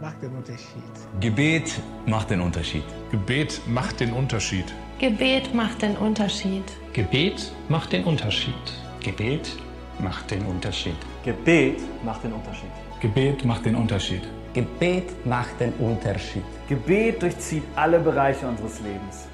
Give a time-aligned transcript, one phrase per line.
[0.00, 0.94] macht den Unterschied.
[1.20, 2.84] Gebet macht den Unterschied.
[3.10, 4.72] Gebet macht den Unterschied.
[4.98, 6.64] Gebet macht den Unterschied.
[6.92, 8.54] Gebet macht den Unterschied.
[9.00, 9.56] Gebet
[9.98, 10.96] macht den Unterschied.
[11.24, 12.72] Gebet macht den Unterschied.
[13.00, 14.22] Gebet macht den Unterschied.
[14.54, 16.44] Gebet macht den Unterschied.
[16.68, 19.28] Gebet durchzieht alle Bereiche unseres Lebens.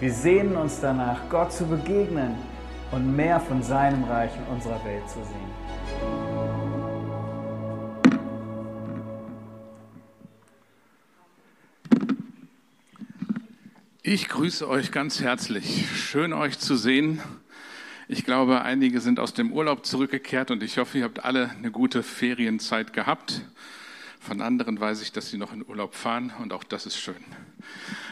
[0.00, 2.34] Wir sehnen uns danach, Gott zu begegnen
[2.90, 5.50] und mehr von seinem Reich in unserer Welt zu sehen.
[14.06, 15.86] Ich grüße euch ganz herzlich.
[15.96, 17.22] Schön euch zu sehen.
[18.06, 21.70] Ich glaube, einige sind aus dem Urlaub zurückgekehrt und ich hoffe, ihr habt alle eine
[21.70, 23.40] gute Ferienzeit gehabt.
[24.24, 27.22] Von anderen weiß ich, dass sie noch in Urlaub fahren und auch das ist schön.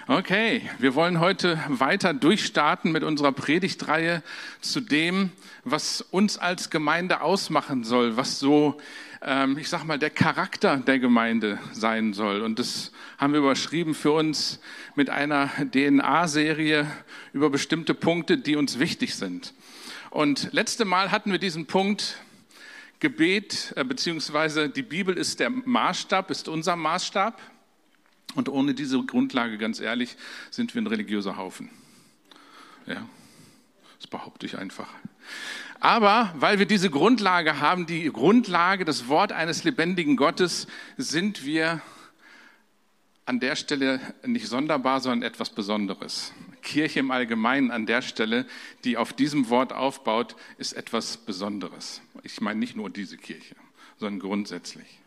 [0.09, 4.23] Okay, wir wollen heute weiter durchstarten mit unserer Predigtreihe
[4.61, 5.31] zu dem,
[5.65, 8.79] was uns als Gemeinde ausmachen soll, was so,
[9.23, 12.43] ähm, ich sag mal, der Charakter der Gemeinde sein soll.
[12.43, 14.61] Und das haben wir überschrieben für uns
[14.95, 16.87] mit einer DNA-Serie
[17.33, 19.55] über bestimmte Punkte, die uns wichtig sind.
[20.11, 22.19] Und letzte Mal hatten wir diesen Punkt,
[23.03, 27.41] Gebet, äh, beziehungsweise die Bibel ist der Maßstab, ist unser Maßstab.
[28.37, 30.17] Und ohne diese Grundlage, ganz ehrlich,
[30.51, 31.69] sind wir ein religiöser Haufen.
[32.87, 33.07] Ja,
[33.99, 34.89] das behaupte ich einfach.
[35.81, 41.83] Aber weil wir diese Grundlage haben, die Grundlage, das Wort eines lebendigen Gottes, sind wir
[43.27, 46.33] an der Stelle nicht sonderbar, sondern etwas Besonderes.
[46.63, 48.47] Kirche im Allgemeinen an der Stelle,
[48.85, 52.01] die auf diesem Wort aufbaut, ist etwas Besonderes.
[52.23, 53.57] Ich meine nicht nur diese Kirche,
[53.99, 55.02] sondern grundsätzlich.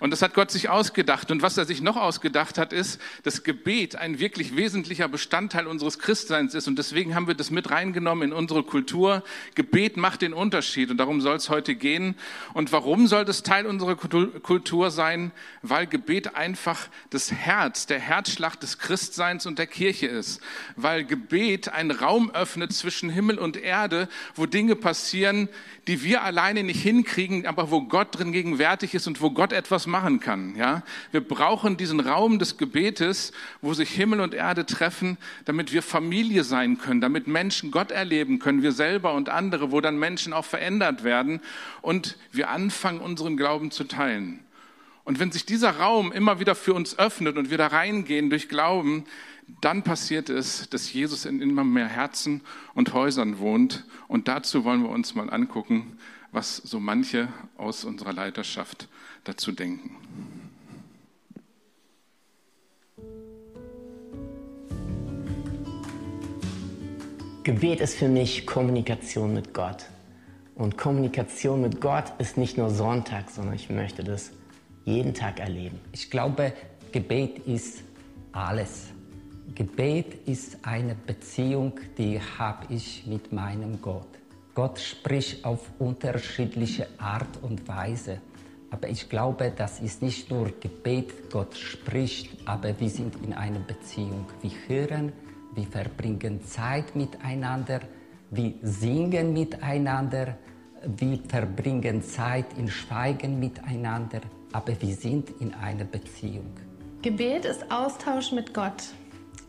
[0.00, 1.30] Und das hat Gott sich ausgedacht.
[1.30, 5.98] Und was er sich noch ausgedacht hat, ist, dass Gebet ein wirklich wesentlicher Bestandteil unseres
[5.98, 6.68] Christseins ist.
[6.68, 9.22] Und deswegen haben wir das mit reingenommen in unsere Kultur.
[9.54, 10.90] Gebet macht den Unterschied.
[10.90, 12.14] Und darum soll es heute gehen.
[12.52, 15.32] Und warum soll das Teil unserer Kultur sein?
[15.62, 20.40] Weil Gebet einfach das Herz, der Herzschlag des Christseins und der Kirche ist.
[20.76, 25.48] Weil Gebet einen Raum öffnet zwischen Himmel und Erde, wo Dinge passieren,
[25.86, 29.86] die wir alleine nicht hinkriegen, aber wo Gott drin gegenwärtig ist und wo Gott etwas
[29.86, 30.56] machen kann.
[30.56, 35.82] Ja, wir brauchen diesen Raum des Gebetes, wo sich Himmel und Erde treffen, damit wir
[35.82, 40.32] Familie sein können, damit Menschen Gott erleben können, wir selber und andere, wo dann Menschen
[40.32, 41.40] auch verändert werden
[41.82, 44.40] und wir anfangen, unseren Glauben zu teilen.
[45.04, 48.48] Und wenn sich dieser Raum immer wieder für uns öffnet und wir da reingehen durch
[48.48, 49.04] Glauben,
[49.60, 52.40] dann passiert es, dass Jesus in immer mehr Herzen
[52.74, 53.84] und Häusern wohnt.
[54.08, 55.98] Und dazu wollen wir uns mal angucken,
[56.32, 58.88] was so manche aus unserer Leiterschaft
[59.28, 59.90] dazu denken.
[67.42, 69.86] Gebet ist für mich Kommunikation mit Gott.
[70.56, 74.32] Und Kommunikation mit Gott ist nicht nur Sonntag, sondern ich möchte das
[74.84, 75.78] jeden Tag erleben.
[75.92, 76.52] Ich glaube,
[76.90, 77.84] Gebet ist
[78.32, 78.88] alles.
[79.54, 84.08] Gebet ist eine Beziehung, die habe ich mit meinem Gott.
[84.54, 88.20] Gott spricht auf unterschiedliche Art und Weise.
[88.70, 93.60] Aber ich glaube, das ist nicht nur Gebet, Gott spricht, aber wir sind in einer
[93.60, 94.26] Beziehung.
[94.42, 95.12] Wir hören,
[95.54, 97.80] wir verbringen Zeit miteinander,
[98.30, 100.36] wir singen miteinander,
[100.84, 104.20] wir verbringen Zeit in Schweigen miteinander,
[104.52, 106.50] aber wir sind in einer Beziehung.
[107.02, 108.82] Gebet ist Austausch mit Gott.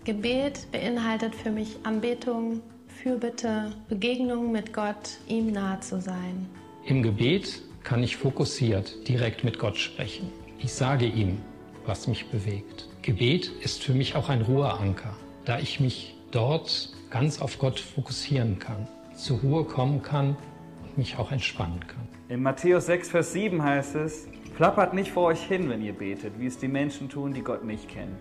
[0.04, 6.48] Gebet beinhaltet für mich Anbetung, Fürbitte, Begegnung mit Gott, ihm nahe zu sein.
[6.86, 10.30] Im Gebet kann ich fokussiert direkt mit Gott sprechen.
[10.60, 11.38] Ich sage ihm,
[11.86, 12.90] was mich bewegt.
[13.02, 15.14] Gebet ist für mich auch ein Ruheanker,
[15.46, 20.36] da ich mich dort ganz auf Gott fokussieren kann, zur Ruhe kommen kann
[20.84, 22.06] und mich auch entspannen kann.
[22.28, 24.28] In Matthäus 6, Vers 7 heißt es,
[24.58, 27.64] Plappert nicht vor euch hin, wenn ihr betet, wie es die Menschen tun, die Gott
[27.64, 28.18] nicht kennen.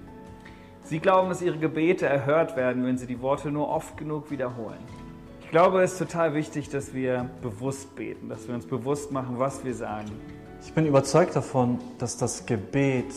[0.84, 4.78] Sie glauben, dass ihre Gebete erhört werden, wenn sie die Worte nur oft genug wiederholen.
[5.46, 9.38] Ich glaube, es ist total wichtig, dass wir bewusst beten, dass wir uns bewusst machen,
[9.38, 10.10] was wir sagen.
[10.60, 13.14] Ich bin überzeugt davon, dass das Gebet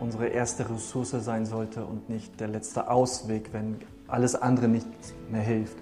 [0.00, 3.76] unsere erste Ressource sein sollte und nicht der letzte Ausweg, wenn
[4.08, 4.88] alles andere nicht
[5.30, 5.76] mehr hilft.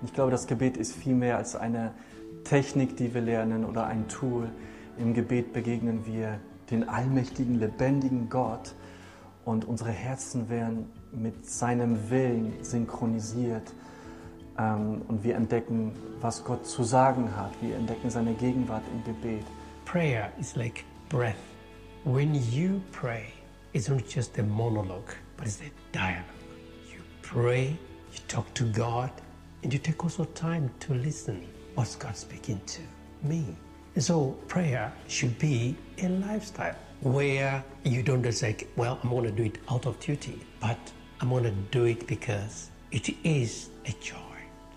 [0.00, 1.92] Und ich glaube, das Gebet ist viel mehr als eine
[2.42, 4.48] Technik, die wir lernen oder ein Tool.
[4.98, 6.40] Im Gebet begegnen wir
[6.72, 8.74] den allmächtigen, lebendigen Gott
[9.44, 13.72] und unsere Herzen werden mit seinem Willen synchronisiert
[14.58, 17.52] ähm, und wir entdecken, was Gott zu sagen hat.
[17.60, 19.44] Wir entdecken seine Gegenwart im Gebet.
[19.84, 21.36] Prayer is like breath.
[22.04, 23.26] When you pray,
[23.72, 26.24] it's not just a monologue, but it's a dialogue.
[26.92, 27.76] You pray,
[28.12, 29.10] you talk to God,
[29.62, 31.46] and you take also time to listen.
[31.74, 32.82] What's God speaking to
[33.22, 33.56] me?
[33.94, 36.76] And so prayer should be a lifestyle.
[37.00, 40.78] where you don't just like, well, I'm going to do it out of duty, but
[41.20, 44.27] I'm going to do it because it is a joy.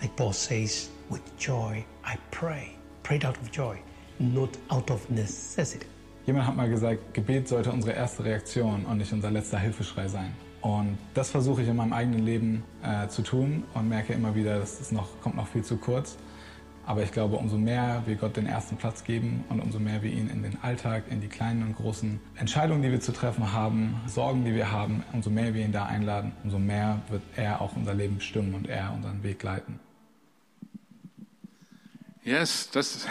[0.02, 2.72] Like Paul says, with joy I pray.
[3.04, 3.78] Prayed out of joy,
[4.20, 5.86] not out of necessity.
[6.26, 10.34] Jemand hat mal gesagt, Gebet sollte unsere erste Reaktion und nicht unser letzter Hilfeschrei sein.
[10.62, 14.60] Und das versuche ich in meinem eigenen Leben äh, zu tun und merke immer wieder,
[14.60, 16.18] dass es noch, kommt noch viel zu kurz.
[16.86, 20.12] Aber ich glaube, umso mehr wir Gott den ersten Platz geben und umso mehr wir
[20.12, 24.02] ihn in den Alltag, in die kleinen und großen Entscheidungen, die wir zu treffen haben,
[24.08, 27.76] Sorgen, die wir haben, umso mehr wir ihn da einladen, umso mehr wird er auch
[27.76, 29.80] unser Leben bestimmen und er unseren Weg leiten.
[32.24, 33.08] Yes, das,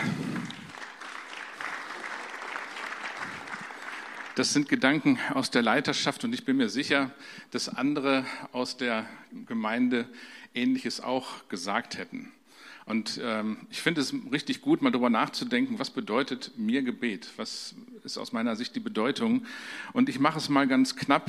[4.37, 7.11] das sind Gedanken aus der Leiterschaft und ich bin mir sicher,
[7.51, 9.05] dass andere aus der
[9.47, 10.09] Gemeinde
[10.55, 12.31] Ähnliches auch gesagt hätten.
[12.87, 17.33] Und ähm, ich finde es richtig gut, mal darüber nachzudenken, was bedeutet mir Gebet?
[17.37, 17.75] Was
[18.05, 19.45] ist aus meiner Sicht die Bedeutung?
[19.93, 21.29] Und ich mache es mal ganz knapp.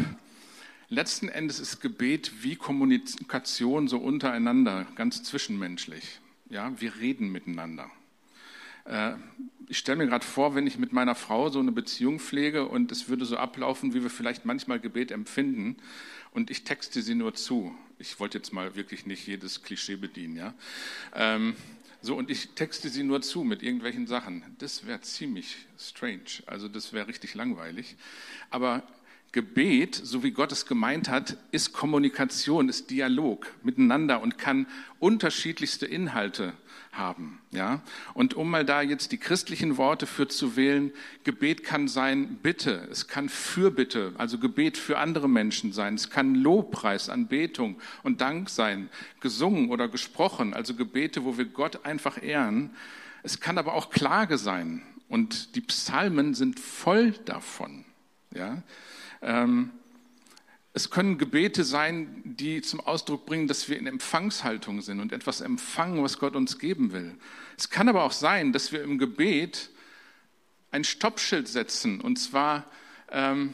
[0.89, 6.19] Letzten Endes ist Gebet wie Kommunikation so untereinander, ganz zwischenmenschlich.
[6.51, 7.89] Ja, wir reden miteinander.
[8.83, 9.13] Äh,
[9.69, 12.91] ich stelle mir gerade vor, wenn ich mit meiner Frau so eine Beziehung pflege und
[12.91, 15.77] es würde so ablaufen, wie wir vielleicht manchmal Gebet empfinden
[16.31, 17.73] und ich texte sie nur zu.
[17.99, 20.53] Ich wollte jetzt mal wirklich nicht jedes Klischee bedienen, ja.
[21.15, 21.55] Ähm,
[22.01, 24.43] so, und ich texte sie nur zu mit irgendwelchen Sachen.
[24.57, 26.43] Das wäre ziemlich strange.
[26.47, 27.95] Also, das wäre richtig langweilig.
[28.49, 28.83] Aber
[29.31, 34.67] Gebet, so wie Gott es gemeint hat, ist Kommunikation, ist Dialog miteinander und kann
[34.99, 36.53] unterschiedlichste Inhalte
[36.91, 37.39] haben.
[37.51, 37.81] Ja?
[38.13, 40.91] Und um mal da jetzt die christlichen Worte für zu wählen,
[41.23, 46.35] Gebet kann sein Bitte, es kann Fürbitte, also Gebet für andere Menschen sein, es kann
[46.35, 48.89] Lobpreis, Anbetung und Dank sein,
[49.21, 52.71] gesungen oder gesprochen, also Gebete, wo wir Gott einfach ehren.
[53.23, 57.85] Es kann aber auch Klage sein und die Psalmen sind voll davon.
[58.35, 58.61] Ja?
[59.21, 59.71] Ähm,
[60.73, 65.41] es können Gebete sein, die zum Ausdruck bringen, dass wir in Empfangshaltung sind und etwas
[65.41, 67.15] empfangen, was Gott uns geben will.
[67.57, 69.69] Es kann aber auch sein, dass wir im Gebet
[70.71, 72.65] ein Stoppschild setzen, und zwar
[73.09, 73.53] ähm,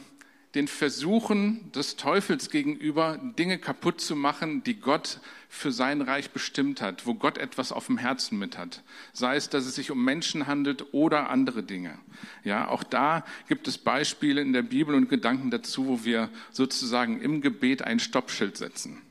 [0.54, 6.80] den Versuchen des Teufels gegenüber, Dinge kaputt zu machen, die Gott für sein Reich bestimmt
[6.80, 8.82] hat, wo Gott etwas auf dem Herzen mit hat.
[9.12, 11.98] Sei es, dass es sich um Menschen handelt oder andere Dinge.
[12.44, 17.20] Ja, auch da gibt es Beispiele in der Bibel und Gedanken dazu, wo wir sozusagen
[17.20, 19.02] im Gebet ein Stoppschild setzen.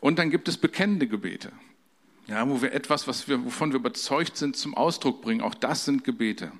[0.00, 1.52] Und dann gibt es bekennende Gebete.
[2.28, 5.42] Ja, wo wir etwas, was wir, wovon wir überzeugt sind, zum Ausdruck bringen.
[5.42, 6.50] Auch das sind Gebete.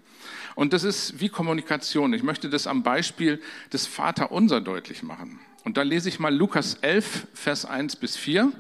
[0.56, 2.14] Und das ist wie Kommunikation.
[2.14, 3.40] Ich möchte das am Beispiel
[3.72, 5.38] des Vaterunser deutlich machen.
[5.64, 8.50] Und da lese ich mal Lukas 11, Vers 1 bis 4.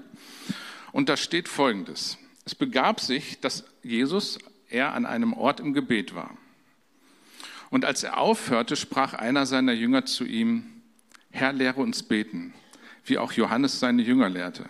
[0.92, 2.18] Und da steht Folgendes.
[2.44, 4.38] Es begab sich, dass Jesus,
[4.68, 6.36] er an einem Ort im Gebet war.
[7.70, 10.64] Und als er aufhörte, sprach einer seiner Jünger zu ihm,
[11.30, 12.52] Herr, lehre uns beten,
[13.06, 14.68] wie auch Johannes seine Jünger lehrte.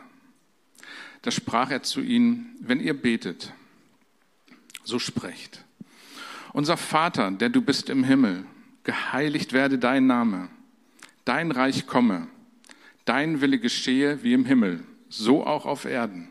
[1.23, 3.53] Da sprach er zu ihnen, wenn ihr betet,
[4.85, 5.66] so sprecht.
[6.57, 8.47] Unser Vater, der du bist im Himmel,
[8.83, 10.49] geheiligt werde dein Name,
[11.27, 12.29] dein Reich komme,
[13.05, 16.31] dein Wille geschehe wie im Himmel, so auch auf Erden.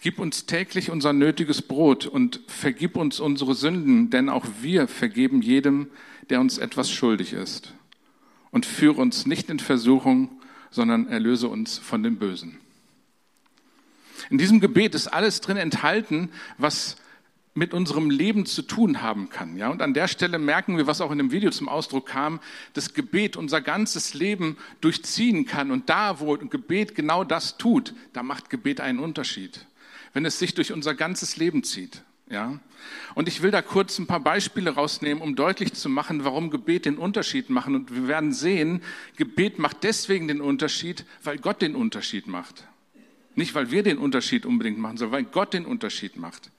[0.00, 5.40] Gib uns täglich unser nötiges Brot und vergib uns unsere Sünden, denn auch wir vergeben
[5.40, 5.86] jedem,
[6.28, 7.74] der uns etwas schuldig ist.
[8.50, 10.42] Und führe uns nicht in Versuchung,
[10.72, 12.58] sondern erlöse uns von dem Bösen.
[14.30, 16.96] In diesem Gebet ist alles drin enthalten, was
[17.58, 19.56] mit unserem Leben zu tun haben kann.
[19.56, 22.40] Ja, und an der Stelle merken wir, was auch in dem Video zum Ausdruck kam,
[22.72, 25.70] dass Gebet unser ganzes Leben durchziehen kann.
[25.70, 29.66] Und da, wo Gebet genau das tut, da macht Gebet einen Unterschied.
[30.14, 32.02] Wenn es sich durch unser ganzes Leben zieht.
[32.30, 32.60] Ja,
[33.14, 36.84] und ich will da kurz ein paar Beispiele rausnehmen, um deutlich zu machen, warum Gebet
[36.84, 37.74] den Unterschied machen.
[37.74, 38.82] Und wir werden sehen,
[39.16, 42.68] Gebet macht deswegen den Unterschied, weil Gott den Unterschied macht.
[43.34, 46.50] Nicht, weil wir den Unterschied unbedingt machen, sondern weil Gott den Unterschied macht.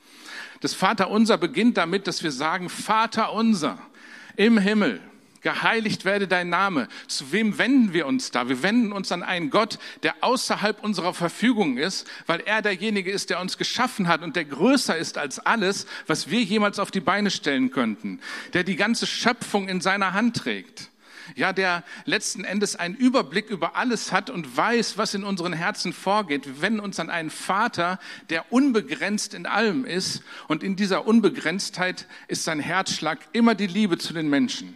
[0.61, 3.79] Das Vaterunser beginnt damit, dass wir sagen, Vater unser
[4.35, 5.01] im Himmel,
[5.41, 6.87] geheiligt werde dein Name.
[7.07, 8.49] Zu wem wenden wir uns da?
[8.49, 13.29] Wir wenden uns an einen Gott, der außerhalb unserer Verfügung ist, weil er derjenige ist,
[13.29, 16.99] der uns geschaffen hat und der größer ist als alles, was wir jemals auf die
[16.99, 18.19] Beine stellen könnten,
[18.53, 20.89] der die ganze Schöpfung in seiner Hand trägt
[21.35, 25.93] ja, der letzten Endes einen Überblick über alles hat und weiß, was in unseren Herzen
[25.93, 26.45] vorgeht.
[26.45, 32.07] Wir wenden uns an einen Vater, der unbegrenzt in allem ist und in dieser Unbegrenztheit
[32.27, 34.75] ist sein Herzschlag immer die Liebe zu den Menschen.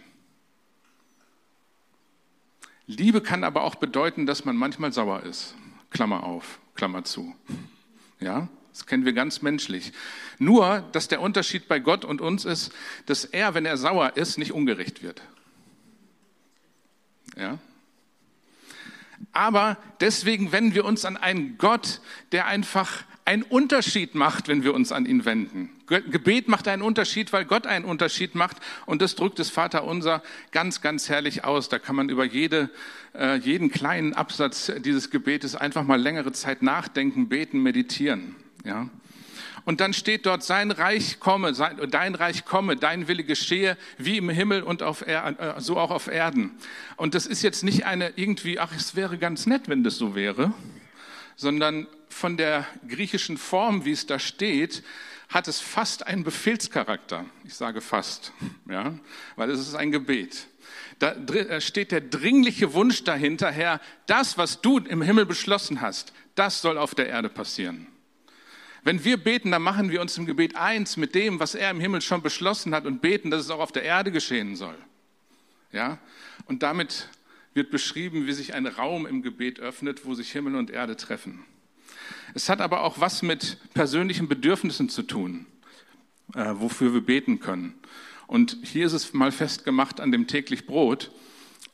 [2.86, 5.54] Liebe kann aber auch bedeuten, dass man manchmal sauer ist.
[5.90, 7.34] Klammer auf, Klammer zu.
[8.20, 8.48] Ja?
[8.72, 9.92] Das kennen wir ganz menschlich.
[10.38, 12.72] Nur, dass der Unterschied bei Gott und uns ist,
[13.06, 15.22] dass er, wenn er sauer ist, nicht ungerecht wird.
[17.36, 17.58] Ja?
[19.32, 22.00] Aber deswegen wenden wir uns an einen Gott,
[22.32, 25.70] der einfach einen Unterschied macht, wenn wir uns an ihn wenden.
[25.86, 28.58] Gebet macht einen Unterschied, weil Gott einen Unterschied macht.
[28.86, 30.22] Und das drückt das Vaterunser
[30.52, 31.68] ganz, ganz herrlich aus.
[31.68, 32.70] Da kann man über jede,
[33.14, 38.36] äh, jeden kleinen Absatz dieses Gebetes einfach mal längere Zeit nachdenken, beten, meditieren.
[38.64, 38.88] Ja.
[39.64, 44.18] Und dann steht dort, sein Reich komme, sein, dein Reich komme, dein Wille geschehe, wie
[44.18, 46.52] im Himmel und auf er, äh, so auch auf Erden.
[46.96, 50.14] Und das ist jetzt nicht eine irgendwie, ach, es wäre ganz nett, wenn das so
[50.14, 50.52] wäre,
[51.36, 54.82] sondern von der griechischen Form, wie es da steht,
[55.28, 57.24] hat es fast einen Befehlscharakter.
[57.44, 58.32] Ich sage fast,
[58.68, 58.94] ja,
[59.36, 60.46] weil es ist ein Gebet.
[60.98, 66.12] Da äh, steht der dringliche Wunsch dahinter, Herr, das, was du im Himmel beschlossen hast,
[66.34, 67.86] das soll auf der Erde passieren.
[68.84, 71.80] Wenn wir beten, dann machen wir uns im Gebet eins mit dem, was er im
[71.80, 74.76] Himmel schon beschlossen hat und beten, dass es auch auf der Erde geschehen soll.
[75.72, 75.98] Ja?
[76.44, 77.08] Und damit
[77.54, 81.44] wird beschrieben, wie sich ein Raum im Gebet öffnet, wo sich Himmel und Erde treffen.
[82.34, 85.46] Es hat aber auch was mit persönlichen Bedürfnissen zu tun,
[86.34, 87.74] äh, wofür wir beten können.
[88.26, 91.10] Und hier ist es mal festgemacht an dem täglich Brot.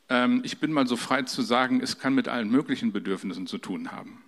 [0.09, 3.59] Ähm, ich bin mal so frei zu sagen, es kann mit allen möglichen Bedürfnissen zu
[3.59, 4.23] tun haben.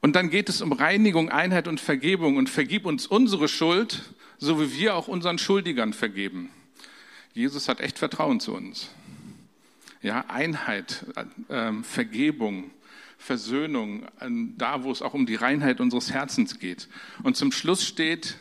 [0.00, 2.36] Und dann geht es um Reinigung, Einheit und Vergebung.
[2.36, 6.50] Und vergib uns unsere Schuld, so wie wir auch unseren Schuldigern vergeben.
[7.34, 8.90] Jesus hat echt Vertrauen zu uns.
[10.02, 11.04] Ja, Einheit,
[11.48, 12.70] äh, Vergebung,
[13.18, 14.06] Versöhnung,
[14.56, 16.88] da wo es auch um die Reinheit unseres Herzens geht.
[17.24, 18.36] Und zum Schluss steht,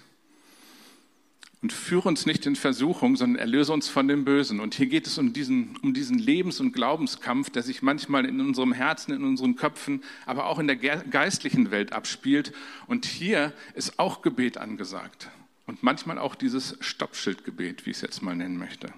[1.62, 4.60] und führe uns nicht in Versuchung, sondern erlöse uns von dem Bösen.
[4.60, 8.40] Und hier geht es um diesen, um diesen Lebens- und Glaubenskampf, der sich manchmal in
[8.40, 12.54] unserem Herzen, in unseren Köpfen, aber auch in der geistlichen Welt abspielt.
[12.86, 15.30] Und hier ist auch Gebet angesagt.
[15.66, 18.94] Und manchmal auch dieses Stoppschildgebet, wie ich es jetzt mal nennen möchte.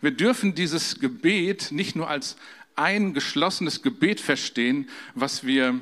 [0.00, 2.36] Wir dürfen dieses Gebet nicht nur als
[2.74, 5.80] ein geschlossenes Gebet verstehen, was wir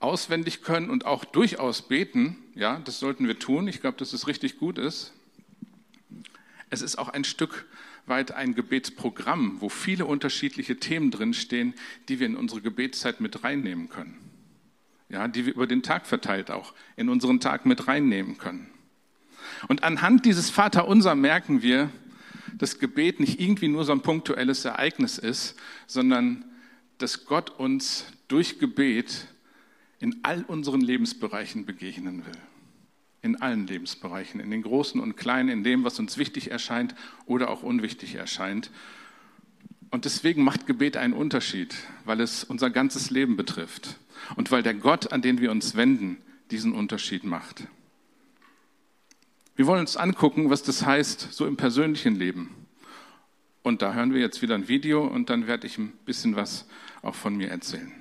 [0.00, 2.38] auswendig können und auch durchaus beten.
[2.54, 3.68] Ja, das sollten wir tun.
[3.68, 5.12] Ich glaube, dass es richtig gut ist.
[6.70, 7.66] Es ist auch ein Stück
[8.06, 11.74] weit ein Gebetsprogramm, wo viele unterschiedliche Themen drinstehen,
[12.08, 14.16] die wir in unsere Gebetszeit mit reinnehmen können.
[15.08, 18.70] Ja, die wir über den Tag verteilt auch in unseren Tag mit reinnehmen können.
[19.68, 21.90] Und anhand dieses Vaterunser merken wir,
[22.56, 26.44] dass Gebet nicht irgendwie nur so ein punktuelles Ereignis ist, sondern
[26.98, 29.26] dass Gott uns durch Gebet
[30.00, 32.36] in all unseren Lebensbereichen begegnen will.
[33.22, 36.94] In allen Lebensbereichen, in den großen und kleinen, in dem, was uns wichtig erscheint
[37.26, 38.70] oder auch unwichtig erscheint.
[39.90, 41.76] Und deswegen macht Gebet einen Unterschied,
[42.06, 43.98] weil es unser ganzes Leben betrifft
[44.36, 46.16] und weil der Gott, an den wir uns wenden,
[46.50, 47.64] diesen Unterschied macht.
[49.56, 52.54] Wir wollen uns angucken, was das heißt, so im persönlichen Leben.
[53.62, 56.66] Und da hören wir jetzt wieder ein Video und dann werde ich ein bisschen was
[57.02, 57.99] auch von mir erzählen.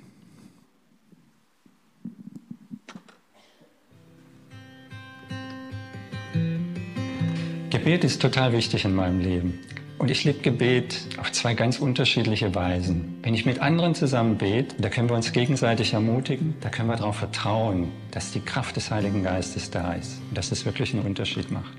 [7.90, 9.62] Gebet ist total wichtig in meinem Leben.
[9.98, 13.18] Und ich lebe Gebet auf zwei ganz unterschiedliche Weisen.
[13.24, 16.98] Wenn ich mit anderen zusammen bete, da können wir uns gegenseitig ermutigen, da können wir
[16.98, 21.04] darauf vertrauen, dass die Kraft des Heiligen Geistes da ist und dass es wirklich einen
[21.04, 21.74] Unterschied macht.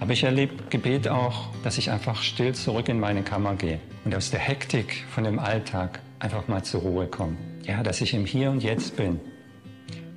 [0.00, 4.16] Aber ich erlebe Gebet auch, dass ich einfach still zurück in meine Kammer gehe und
[4.16, 7.36] aus der Hektik von dem Alltag einfach mal zur Ruhe komme.
[7.62, 9.20] Ja, dass ich im Hier und Jetzt bin.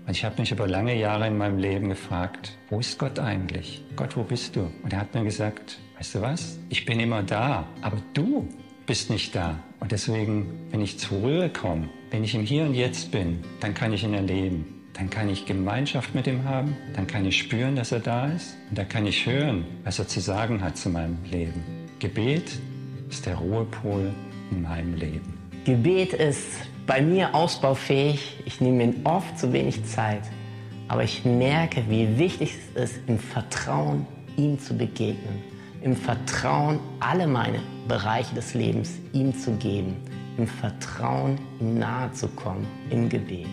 [0.07, 3.83] Ich habe mich über lange Jahre in meinem Leben gefragt, wo ist Gott eigentlich?
[3.95, 4.71] Gott, wo bist du?
[4.83, 6.59] Und er hat mir gesagt, weißt du was?
[6.69, 8.47] Ich bin immer da, aber du
[8.85, 9.57] bist nicht da.
[9.79, 13.73] Und deswegen, wenn ich zur Ruhe komme, wenn ich im Hier und Jetzt bin, dann
[13.73, 14.83] kann ich ihn erleben.
[14.93, 18.55] Dann kann ich Gemeinschaft mit ihm haben, dann kann ich spüren, dass er da ist
[18.69, 21.63] und dann kann ich hören, was er zu sagen hat zu meinem Leben.
[21.99, 22.59] Gebet
[23.09, 24.13] ist der Ruhepol
[24.51, 25.33] in meinem Leben.
[25.65, 28.37] Gebet ist bei mir ausbaufähig.
[28.45, 30.23] Ich nehme mir oft zu wenig Zeit.
[30.87, 34.05] Aber ich merke, wie wichtig es ist, im Vertrauen
[34.37, 39.95] ihm zu begegnen im Vertrauen alle meine Bereiche des Lebens ihm zu geben,
[40.35, 43.47] im Vertrauen ihm nahe zu kommen, im Gebet.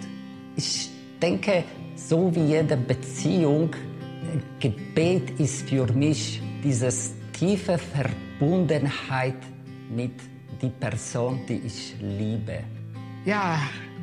[0.57, 0.89] Ich
[1.21, 1.63] denke,
[1.95, 3.71] so wie jede Beziehung,
[4.61, 6.89] Gebet ist für mich diese
[7.35, 9.37] tiefe Verbundenheit
[9.95, 10.13] mit
[10.63, 12.61] der Person, die ich liebe.
[13.25, 13.61] Ja,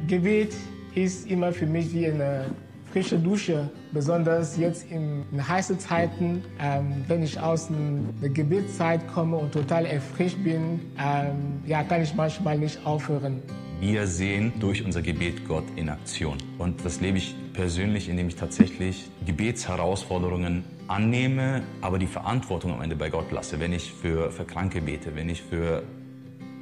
[0.07, 0.55] Gebet
[0.95, 2.45] ist immer für mich wie eine
[2.89, 7.67] frische Dusche, besonders jetzt in, heißen Zeiten, ähm, wenn ich aus
[8.21, 13.41] der Gebetszeit komme und total erfrischt bin, ähm, ja, kann ich manchmal nicht aufhören.
[13.81, 16.37] Wir sehen durch unser Gebet Gott in Aktion.
[16.57, 22.95] Und das lebe ich persönlich, indem ich tatsächlich Gebetsherausforderungen annehme, aber die Verantwortung am Ende
[22.95, 23.59] bei Gott lasse.
[23.59, 25.83] Wenn ich für, für Kranke bete, wenn ich für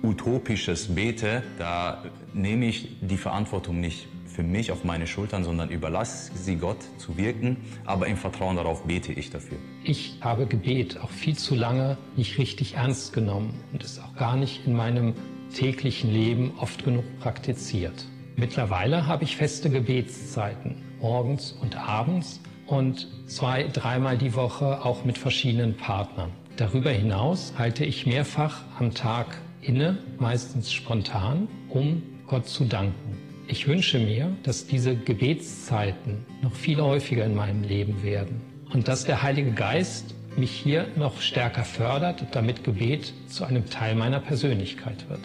[0.04, 6.32] Utopisches bete, da nehme ich die Verantwortung nicht für mich auf meine Schultern, sondern überlasse
[6.36, 9.58] sie Gott zu wirken, aber im Vertrauen darauf bete ich dafür.
[9.84, 14.36] Ich habe Gebet auch viel zu lange nicht richtig ernst genommen und es auch gar
[14.36, 15.16] nicht in meinem
[15.56, 18.06] täglichen Leben oft genug praktiziert.
[18.36, 25.18] Mittlerweile habe ich feste Gebetszeiten, morgens und abends und zwei, dreimal die Woche auch mit
[25.18, 26.30] verschiedenen Partnern.
[26.58, 33.18] Darüber hinaus halte ich mehrfach am Tag inne, meistens spontan, um Gott zu danken.
[33.48, 38.42] Ich wünsche mir, dass diese Gebetszeiten noch viel häufiger in meinem Leben werden
[38.74, 43.96] und dass der Heilige Geist mich hier noch stärker fördert, damit Gebet zu einem Teil
[43.96, 45.22] meiner Persönlichkeit wird.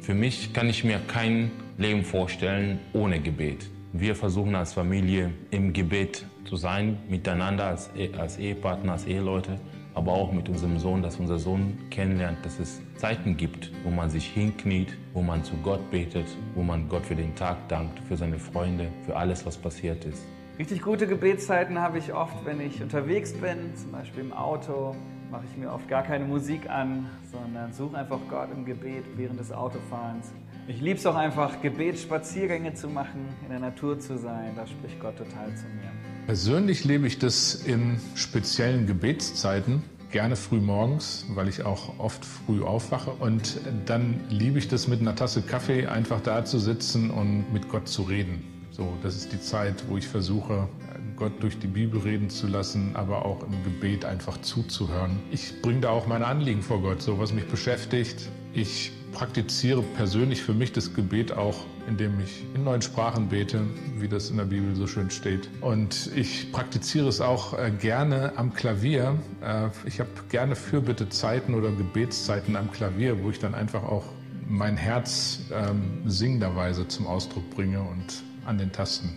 [0.00, 3.70] Für mich kann ich mir kein Leben vorstellen ohne Gebet.
[3.92, 9.58] Wir versuchen als Familie im Gebet zu sein, miteinander als, als Ehepartner, als Eheleute
[9.94, 14.10] aber auch mit unserem Sohn, dass unser Sohn kennenlernt, dass es Zeiten gibt, wo man
[14.10, 18.16] sich hinkniet, wo man zu Gott betet, wo man Gott für den Tag dankt, für
[18.16, 20.24] seine Freunde, für alles, was passiert ist.
[20.58, 24.94] Richtig gute Gebetszeiten habe ich oft, wenn ich unterwegs bin, zum Beispiel im Auto,
[25.30, 29.40] mache ich mir oft gar keine Musik an, sondern suche einfach Gott im Gebet während
[29.40, 30.32] des Autofahrens.
[30.66, 34.52] Ich liebe es auch einfach, Gebetsspaziergänge zu machen, in der Natur zu sein.
[34.54, 35.99] Da spricht Gott total zu mir.
[36.26, 42.62] Persönlich lebe ich das in speziellen Gebetszeiten, gerne früh morgens, weil ich auch oft früh
[42.62, 43.10] aufwache.
[43.10, 47.68] Und dann liebe ich das mit einer Tasse Kaffee einfach da zu sitzen und mit
[47.68, 48.44] Gott zu reden.
[48.70, 50.68] So, das ist die Zeit, wo ich versuche,
[51.16, 55.18] Gott durch die Bibel reden zu lassen, aber auch im Gebet einfach zuzuhören.
[55.30, 58.30] Ich bringe da auch meine Anliegen vor Gott, so was mich beschäftigt.
[58.52, 63.62] Ich praktiziere persönlich für mich das Gebet auch, indem ich in neuen Sprachen bete,
[63.98, 65.48] wie das in der Bibel so schön steht.
[65.60, 69.18] Und ich praktiziere es auch äh, gerne am Klavier.
[69.42, 74.04] Äh, ich habe gerne Fürbittezeiten oder Gebetszeiten am Klavier, wo ich dann einfach auch
[74.48, 79.10] mein Herz ähm, singenderweise zum Ausdruck bringe und an den Tasten.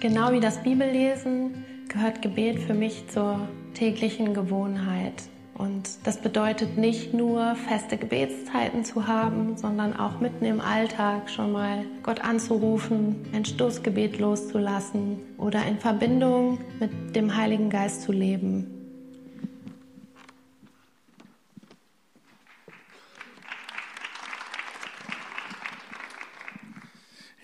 [0.00, 5.14] Genau wie das Bibellesen gehört Gebet für mich zur täglichen Gewohnheit.
[5.60, 11.52] Und das bedeutet nicht nur feste Gebetszeiten zu haben, sondern auch mitten im Alltag schon
[11.52, 18.68] mal Gott anzurufen, ein Stoßgebet loszulassen oder in Verbindung mit dem Heiligen Geist zu leben.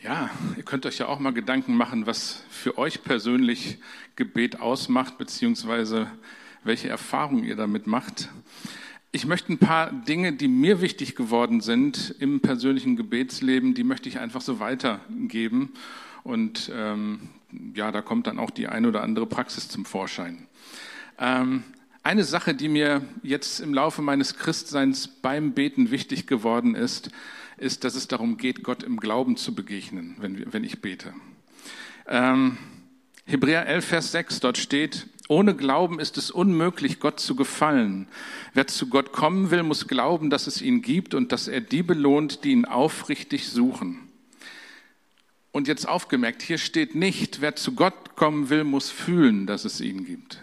[0.02, 3.76] Ja, ihr könnt euch ja auch mal Gedanken machen, was für euch persönlich
[4.14, 6.10] Gebet ausmacht, beziehungsweise
[6.66, 8.28] welche Erfahrungen ihr damit macht.
[9.12, 14.08] Ich möchte ein paar Dinge, die mir wichtig geworden sind im persönlichen Gebetsleben, die möchte
[14.08, 15.72] ich einfach so weitergeben.
[16.22, 17.30] Und ähm,
[17.74, 20.46] ja, da kommt dann auch die eine oder andere Praxis zum Vorschein.
[21.18, 21.62] Ähm,
[22.02, 27.10] eine Sache, die mir jetzt im Laufe meines Christseins beim Beten wichtig geworden ist,
[27.56, 31.14] ist, dass es darum geht, Gott im Glauben zu begegnen, wenn, wenn ich bete.
[32.06, 32.58] Ähm,
[33.24, 38.06] Hebräer 11, Vers 6, dort steht, ohne Glauben ist es unmöglich, Gott zu gefallen.
[38.54, 41.82] Wer zu Gott kommen will, muss glauben, dass es ihn gibt und dass er die
[41.82, 44.08] belohnt, die ihn aufrichtig suchen.
[45.50, 49.80] Und jetzt aufgemerkt, hier steht nicht, wer zu Gott kommen will, muss fühlen, dass es
[49.80, 50.42] ihn gibt.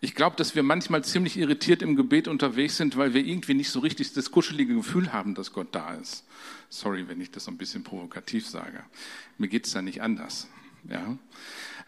[0.00, 3.70] Ich glaube, dass wir manchmal ziemlich irritiert im Gebet unterwegs sind, weil wir irgendwie nicht
[3.70, 6.24] so richtig das kuschelige Gefühl haben, dass Gott da ist.
[6.70, 8.84] Sorry, wenn ich das so ein bisschen provokativ sage.
[9.38, 10.46] Mir geht's da nicht anders.
[10.88, 11.18] Ja.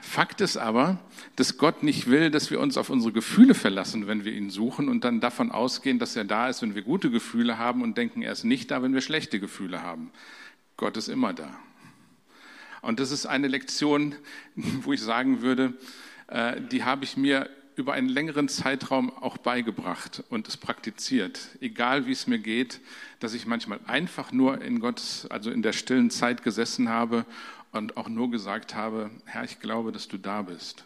[0.01, 0.99] Fakt ist aber,
[1.37, 4.89] dass Gott nicht will, dass wir uns auf unsere Gefühle verlassen, wenn wir ihn suchen
[4.89, 8.23] und dann davon ausgehen, dass er da ist, wenn wir gute Gefühle haben und denken,
[8.23, 10.11] er ist nicht da, wenn wir schlechte Gefühle haben.
[10.77, 11.51] Gott ist immer da.
[12.83, 14.15] Und das ist eine Lektion,
[14.55, 15.75] wo ich sagen würde,
[16.29, 22.07] äh, die habe ich mir über einen längeren Zeitraum auch beigebracht und es praktiziert, egal
[22.07, 22.81] wie es mir geht,
[23.21, 27.25] dass ich manchmal einfach nur in Gottes, also in der stillen Zeit gesessen habe
[27.72, 30.85] und auch nur gesagt habe, Herr, ich glaube, dass du da bist.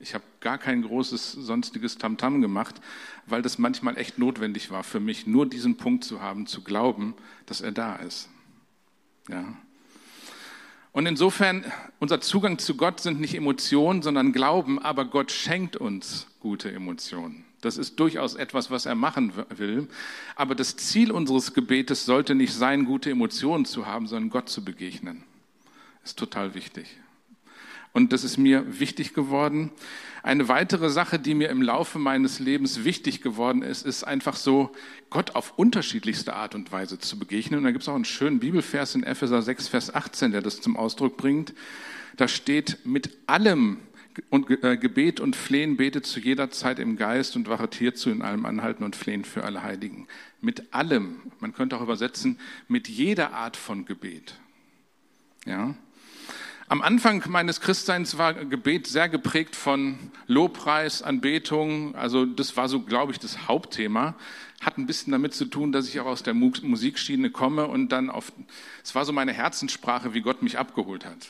[0.00, 2.80] Ich habe gar kein großes sonstiges Tamtam gemacht,
[3.26, 7.14] weil das manchmal echt notwendig war für mich, nur diesen Punkt zu haben, zu glauben,
[7.46, 8.28] dass er da ist.
[9.28, 9.56] Ja.
[10.92, 11.64] Und insofern,
[12.00, 17.44] unser Zugang zu Gott sind nicht Emotionen, sondern Glauben, aber Gott schenkt uns gute Emotionen.
[17.62, 19.88] Das ist durchaus etwas, was er machen will.
[20.36, 24.62] Aber das Ziel unseres Gebetes sollte nicht sein, gute Emotionen zu haben, sondern Gott zu
[24.62, 25.24] begegnen
[26.04, 26.98] ist total wichtig.
[27.92, 29.70] Und das ist mir wichtig geworden.
[30.24, 34.72] Eine weitere Sache, die mir im Laufe meines Lebens wichtig geworden ist, ist einfach so,
[35.10, 37.58] Gott auf unterschiedlichste Art und Weise zu begegnen.
[37.58, 40.60] Und da gibt es auch einen schönen Bibelvers in Epheser 6, Vers 18, der das
[40.60, 41.54] zum Ausdruck bringt.
[42.16, 43.78] Da steht, mit allem
[44.30, 48.22] und äh, Gebet und Flehen betet zu jeder Zeit im Geist und wachet hierzu in
[48.22, 50.08] allem Anhalten und Flehen für alle Heiligen.
[50.40, 52.38] Mit allem, man könnte auch übersetzen,
[52.68, 54.38] mit jeder Art von Gebet.
[55.46, 55.74] Ja,
[56.68, 61.94] am Anfang meines Christseins war Gebet sehr geprägt von Lobpreis, Anbetung.
[61.94, 64.14] Also das war so, glaube ich, das Hauptthema.
[64.60, 68.08] Hat ein bisschen damit zu tun, dass ich auch aus der Musikschiene komme und dann
[68.08, 68.32] auf,
[68.82, 71.28] es war so meine Herzenssprache, wie Gott mich abgeholt hat.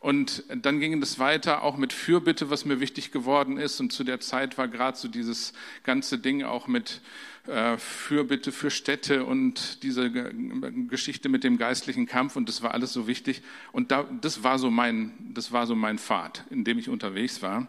[0.00, 3.80] Und dann ging es weiter auch mit Fürbitte, was mir wichtig geworden ist.
[3.80, 7.00] Und zu der Zeit war gerade so dieses ganze Ding auch mit
[7.48, 12.92] äh, Fürbitte für Städte und diese Geschichte mit dem geistlichen Kampf und das war alles
[12.92, 13.42] so wichtig.
[13.72, 17.42] Und da, das, war so mein, das war so mein Pfad, in dem ich unterwegs
[17.42, 17.66] war.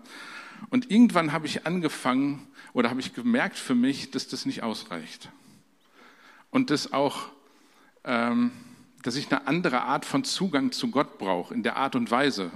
[0.70, 5.30] Und irgendwann habe ich angefangen oder habe ich gemerkt für mich, dass das nicht ausreicht.
[6.52, 7.30] Und das auch,
[8.04, 8.52] ähm,
[9.04, 12.52] dass ich eine andere Art von Zugang zu Gott brauche, in der Art und Weise.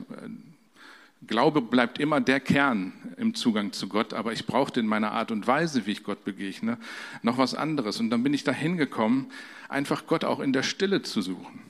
[1.25, 5.31] Glaube bleibt immer der Kern im Zugang zu Gott, aber ich brauchte in meiner Art
[5.31, 6.77] und Weise, wie ich Gott begegne,
[7.21, 7.99] noch was anderes.
[7.99, 9.31] Und dann bin ich dahin gekommen,
[9.69, 11.61] einfach Gott auch in der Stille zu suchen,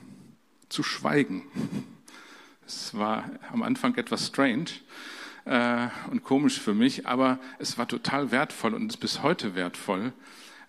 [0.68, 1.42] zu schweigen.
[2.66, 4.70] Es war am Anfang etwas strange
[5.44, 10.12] äh, und komisch für mich, aber es war total wertvoll und ist bis heute wertvoll,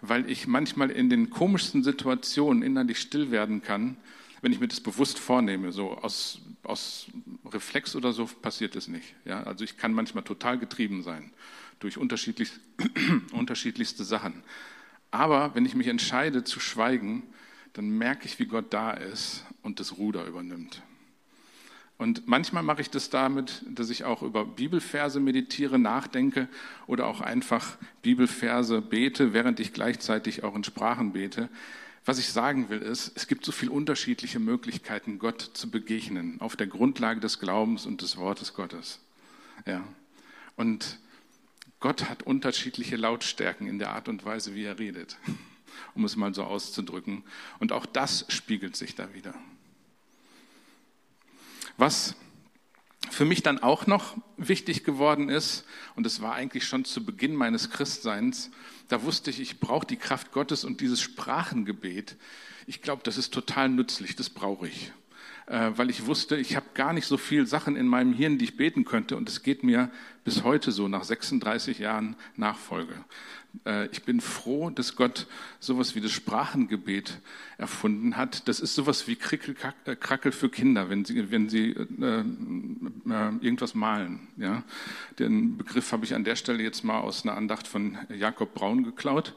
[0.01, 3.97] weil ich manchmal in den komischsten Situationen innerlich still werden kann,
[4.41, 7.07] wenn ich mir das bewusst vornehme, so aus, aus
[7.51, 9.15] Reflex oder so passiert es nicht.
[9.25, 9.43] Ja?
[9.43, 11.31] Also ich kann manchmal total getrieben sein
[11.79, 12.51] durch unterschiedlich,
[13.31, 14.43] unterschiedlichste Sachen.
[15.11, 17.23] Aber wenn ich mich entscheide zu schweigen,
[17.73, 20.81] dann merke ich, wie Gott da ist und das Ruder übernimmt.
[21.97, 26.49] Und manchmal mache ich das damit, dass ich auch über Bibelverse meditiere, nachdenke
[26.87, 31.49] oder auch einfach Bibelverse bete, während ich gleichzeitig auch in Sprachen bete.
[32.03, 36.55] Was ich sagen will, ist, es gibt so viele unterschiedliche Möglichkeiten, Gott zu begegnen, auf
[36.55, 38.99] der Grundlage des Glaubens und des Wortes Gottes.
[39.65, 39.83] Ja.
[40.57, 40.99] Und
[41.79, 45.17] Gott hat unterschiedliche Lautstärken in der Art und Weise, wie er redet,
[45.95, 47.23] um es mal so auszudrücken.
[47.59, 49.33] Und auch das spiegelt sich da wieder.
[51.77, 52.15] Was
[53.09, 57.35] für mich dann auch noch wichtig geworden ist, und es war eigentlich schon zu Beginn
[57.35, 58.51] meines Christseins,
[58.87, 62.17] da wusste ich, ich brauche die Kraft Gottes und dieses Sprachengebet.
[62.67, 64.91] Ich glaube, das ist total nützlich, das brauche ich.
[65.47, 68.45] Äh, weil ich wusste, ich habe gar nicht so viel Sachen in meinem Hirn, die
[68.45, 69.15] ich beten könnte.
[69.15, 69.91] Und es geht mir
[70.23, 72.95] bis heute so, nach 36 Jahren Nachfolge.
[73.65, 75.27] Äh, ich bin froh, dass Gott
[75.59, 77.19] sowas wie das Sprachengebet
[77.57, 78.47] erfunden hat.
[78.47, 84.27] Das ist sowas wie Krackel für Kinder, wenn sie, wenn sie äh, äh, irgendwas malen.
[84.37, 84.63] Ja?
[85.19, 88.83] Den Begriff habe ich an der Stelle jetzt mal aus einer Andacht von Jakob Braun
[88.83, 89.35] geklaut.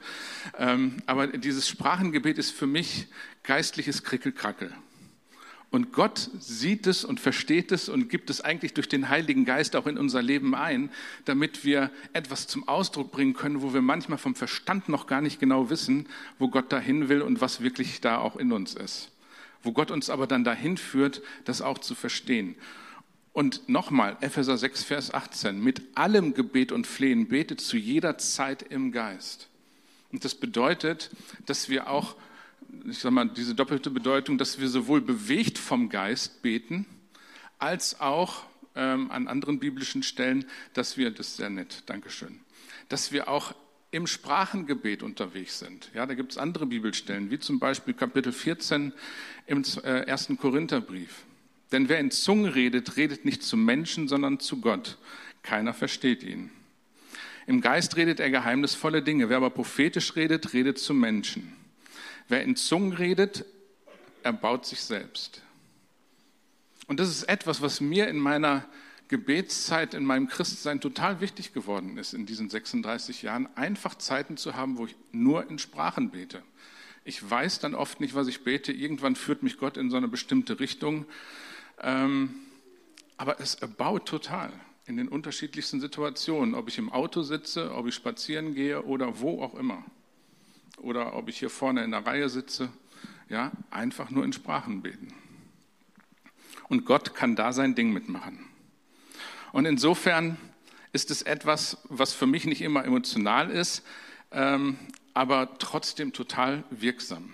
[0.58, 3.06] Ähm, aber dieses Sprachengebet ist für mich
[3.42, 4.72] geistliches Krickelkrackel.
[5.70, 9.76] Und Gott sieht es und versteht es und gibt es eigentlich durch den Heiligen Geist
[9.76, 10.90] auch in unser Leben ein,
[11.26, 15.40] damit wir etwas zum Ausdruck bringen können, wo wir manchmal vom Verstand noch gar nicht
[15.40, 16.06] genau wissen,
[16.38, 19.10] wo Gott dahin will und was wirklich da auch in uns ist.
[19.62, 22.54] Wo Gott uns aber dann dahin führt, das auch zu verstehen.
[23.34, 28.62] Und nochmal, Epheser 6, Vers 18, mit allem Gebet und Flehen betet zu jeder Zeit
[28.62, 29.48] im Geist.
[30.10, 31.10] Und das bedeutet,
[31.44, 32.16] dass wir auch
[32.88, 36.86] ich sag mal, diese doppelte Bedeutung, dass wir sowohl bewegt vom Geist beten,
[37.58, 42.40] als auch ähm, an anderen biblischen Stellen, dass wir, das ist sehr nett, Dankeschön,
[42.88, 43.54] dass wir auch
[43.90, 45.90] im Sprachengebet unterwegs sind.
[45.94, 48.92] Ja, da gibt es andere Bibelstellen, wie zum Beispiel Kapitel 14
[49.46, 51.24] im äh, ersten Korintherbrief.
[51.72, 54.98] Denn wer in Zungen redet, redet nicht zu Menschen, sondern zu Gott.
[55.42, 56.50] Keiner versteht ihn.
[57.46, 59.30] Im Geist redet er geheimnisvolle Dinge.
[59.30, 61.57] Wer aber prophetisch redet, redet zu Menschen.
[62.28, 63.46] Wer in Zungen redet,
[64.22, 65.42] erbaut sich selbst.
[66.86, 68.66] Und das ist etwas, was mir in meiner
[69.08, 74.54] Gebetszeit, in meinem Christsein total wichtig geworden ist in diesen 36 Jahren, einfach Zeiten zu
[74.54, 76.42] haben, wo ich nur in Sprachen bete.
[77.04, 78.70] Ich weiß dann oft nicht, was ich bete.
[78.70, 81.06] Irgendwann führt mich Gott in so eine bestimmte Richtung.
[81.80, 82.34] Ähm,
[83.16, 84.52] aber es erbaut total
[84.84, 89.42] in den unterschiedlichsten Situationen, ob ich im Auto sitze, ob ich spazieren gehe oder wo
[89.42, 89.84] auch immer
[90.80, 92.70] oder ob ich hier vorne in der Reihe sitze,
[93.28, 95.12] ja, einfach nur in Sprachen beten.
[96.68, 98.46] Und Gott kann da sein Ding mitmachen.
[99.52, 100.36] Und insofern
[100.92, 103.82] ist es etwas, was für mich nicht immer emotional ist,
[104.30, 104.78] ähm,
[105.14, 107.32] aber trotzdem total wirksam.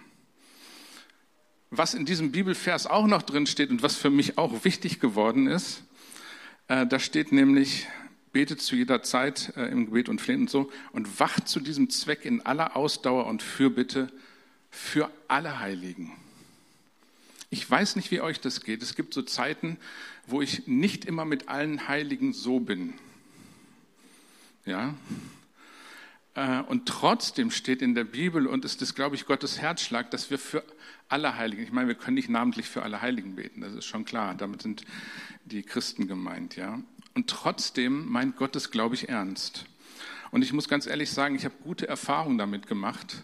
[1.71, 5.47] Was in diesem Bibelvers auch noch drin steht und was für mich auch wichtig geworden
[5.47, 5.83] ist,
[6.67, 7.87] Äh, da steht nämlich,
[8.35, 11.89] betet zu jeder Zeit äh, im Gebet und Flehen und so und wacht zu diesem
[11.89, 14.13] Zweck in aller Ausdauer und Fürbitte
[14.71, 16.13] für alle Heiligen.
[17.49, 18.83] Ich weiß nicht, wie euch das geht.
[18.83, 19.79] Es gibt so Zeiten,
[20.27, 22.93] wo ich nicht immer mit allen Heiligen so bin.
[24.67, 24.95] Ja,
[26.35, 30.31] äh, und trotzdem steht in der Bibel, und ist das, glaube ich, Gottes Herzschlag, dass
[30.31, 30.65] wir für
[31.09, 34.05] alle Heiligen, ich meine, wir können nicht namentlich für alle Heiligen beten, das ist schon
[34.05, 34.85] klar, damit sind
[35.45, 36.81] die Christen gemeint, ja.
[37.15, 39.65] Und trotzdem meint Gott es, glaube ich, ernst.
[40.31, 43.23] Und ich muss ganz ehrlich sagen, ich habe gute Erfahrungen damit gemacht,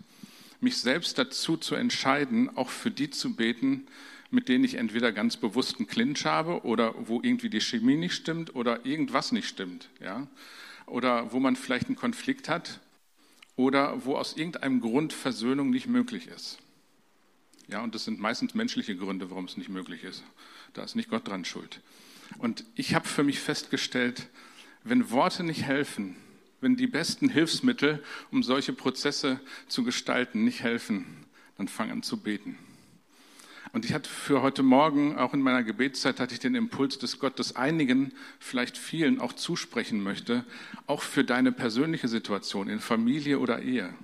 [0.60, 3.86] mich selbst dazu zu entscheiden, auch für die zu beten,
[4.30, 8.14] mit denen ich entweder ganz bewusst einen Clinch habe oder wo irgendwie die Chemie nicht
[8.14, 10.28] stimmt oder irgendwas nicht stimmt, ja.
[10.86, 12.80] Oder wo man vielleicht einen Konflikt hat
[13.56, 16.58] oder wo aus irgendeinem Grund Versöhnung nicht möglich ist.
[17.68, 20.22] Ja, und das sind meistens menschliche Gründe, warum es nicht möglich ist.
[20.74, 21.80] Da ist nicht Gott dran schuld.
[22.38, 24.28] Und ich habe für mich festgestellt,
[24.84, 26.16] wenn Worte nicht helfen,
[26.60, 32.18] wenn die besten Hilfsmittel, um solche Prozesse zu gestalten, nicht helfen, dann fang an zu
[32.18, 32.58] beten.
[33.72, 37.20] Und ich hatte für heute Morgen, auch in meiner Gebetszeit, hatte ich den Impuls, dass
[37.20, 40.44] Gott das einigen, vielleicht vielen auch zusprechen möchte,
[40.86, 43.94] auch für deine persönliche Situation in Familie oder Ehe.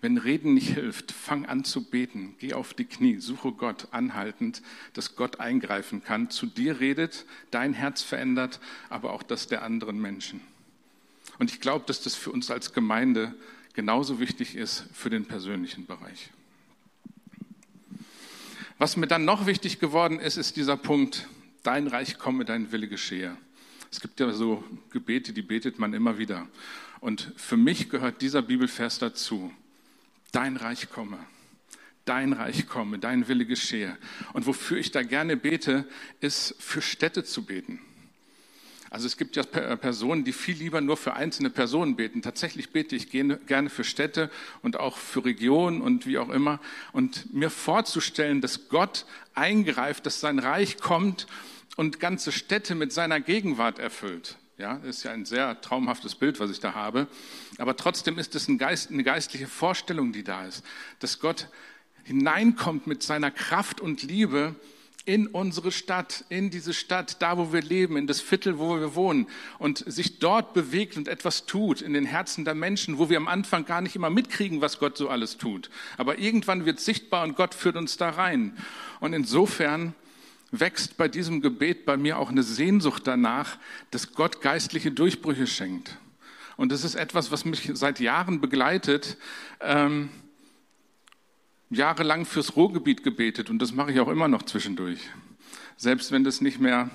[0.00, 4.62] Wenn Reden nicht hilft, fang an zu beten, geh auf die Knie, suche Gott anhaltend,
[4.94, 10.00] dass Gott eingreifen kann, zu dir redet, dein Herz verändert, aber auch das der anderen
[10.00, 10.40] Menschen.
[11.38, 13.34] Und ich glaube, dass das für uns als Gemeinde
[13.74, 16.30] genauso wichtig ist für den persönlichen Bereich.
[18.78, 21.28] Was mir dann noch wichtig geworden ist, ist dieser Punkt,
[21.62, 23.36] dein Reich komme, dein Wille geschehe.
[23.90, 26.46] Es gibt ja so Gebete, die betet man immer wieder.
[27.00, 29.52] Und für mich gehört dieser Bibelvers dazu.
[30.32, 31.18] Dein Reich komme,
[32.04, 33.96] dein Reich komme, dein Wille geschehe.
[34.32, 35.86] Und wofür ich da gerne bete,
[36.20, 37.80] ist für Städte zu beten.
[38.90, 42.22] Also es gibt ja Personen, die viel lieber nur für einzelne Personen beten.
[42.22, 44.30] Tatsächlich bete ich gerne für Städte
[44.62, 46.58] und auch für Regionen und wie auch immer.
[46.90, 51.28] Und mir vorzustellen, dass Gott eingreift, dass sein Reich kommt
[51.76, 54.36] und ganze Städte mit seiner Gegenwart erfüllt.
[54.60, 57.06] Ja, das ist ja ein sehr traumhaftes Bild, was ich da habe.
[57.56, 60.62] Aber trotzdem ist es ein Geist, eine geistliche Vorstellung, die da ist,
[60.98, 61.48] dass Gott
[62.04, 64.54] hineinkommt mit seiner Kraft und Liebe
[65.06, 68.94] in unsere Stadt, in diese Stadt, da wo wir leben, in das Viertel, wo wir
[68.94, 73.16] wohnen und sich dort bewegt und etwas tut in den Herzen der Menschen, wo wir
[73.16, 75.70] am Anfang gar nicht immer mitkriegen, was Gott so alles tut.
[75.96, 78.58] Aber irgendwann wird sichtbar und Gott führt uns da rein.
[79.00, 79.94] Und insofern
[80.50, 83.58] wächst bei diesem Gebet bei mir auch eine Sehnsucht danach,
[83.90, 85.96] dass Gott geistliche Durchbrüche schenkt.
[86.56, 89.16] Und das ist etwas, was mich seit Jahren begleitet.
[89.60, 90.10] Ähm,
[91.70, 94.98] jahrelang fürs Ruhrgebiet gebetet und das mache ich auch immer noch zwischendurch.
[95.76, 96.90] Selbst wenn das nicht mehr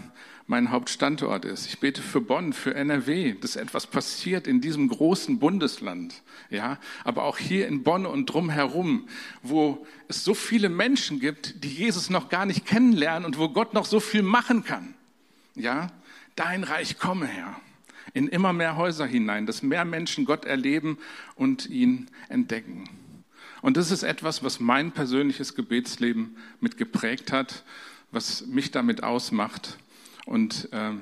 [0.48, 1.66] mein Hauptstandort ist.
[1.66, 6.22] Ich bete für Bonn, für NRW, dass etwas passiert in diesem großen Bundesland.
[6.52, 9.08] Ja, aber auch hier in Bonn und drumherum,
[9.42, 13.74] wo es so viele Menschen gibt, die Jesus noch gar nicht kennenlernen und wo Gott
[13.74, 14.94] noch so viel machen kann.
[15.56, 15.92] Ja,
[16.36, 17.56] dein Reich komme her.
[18.14, 21.00] In immer mehr Häuser hinein, dass mehr Menschen Gott erleben
[21.34, 22.88] und ihn entdecken.
[23.64, 27.64] Und das ist etwas, was mein persönliches Gebetsleben mit geprägt hat,
[28.12, 29.80] was mich damit ausmacht
[30.26, 31.02] und ähm,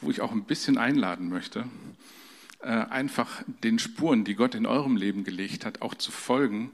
[0.00, 1.64] wo ich auch ein bisschen einladen möchte,
[2.60, 6.70] äh, einfach den Spuren, die Gott in eurem Leben gelegt hat, auch zu folgen,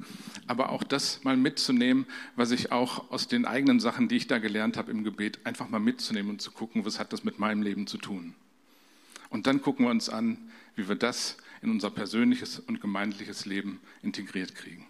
[0.47, 4.39] aber auch das mal mitzunehmen, was ich auch aus den eigenen Sachen, die ich da
[4.39, 7.63] gelernt habe im Gebet, einfach mal mitzunehmen und zu gucken, was hat das mit meinem
[7.63, 8.35] Leben zu tun.
[9.31, 10.39] Und dann gucken wir uns an,
[10.77, 14.87] wie wir das in unser persönliches und gemeindliches Leben integriert kriegen.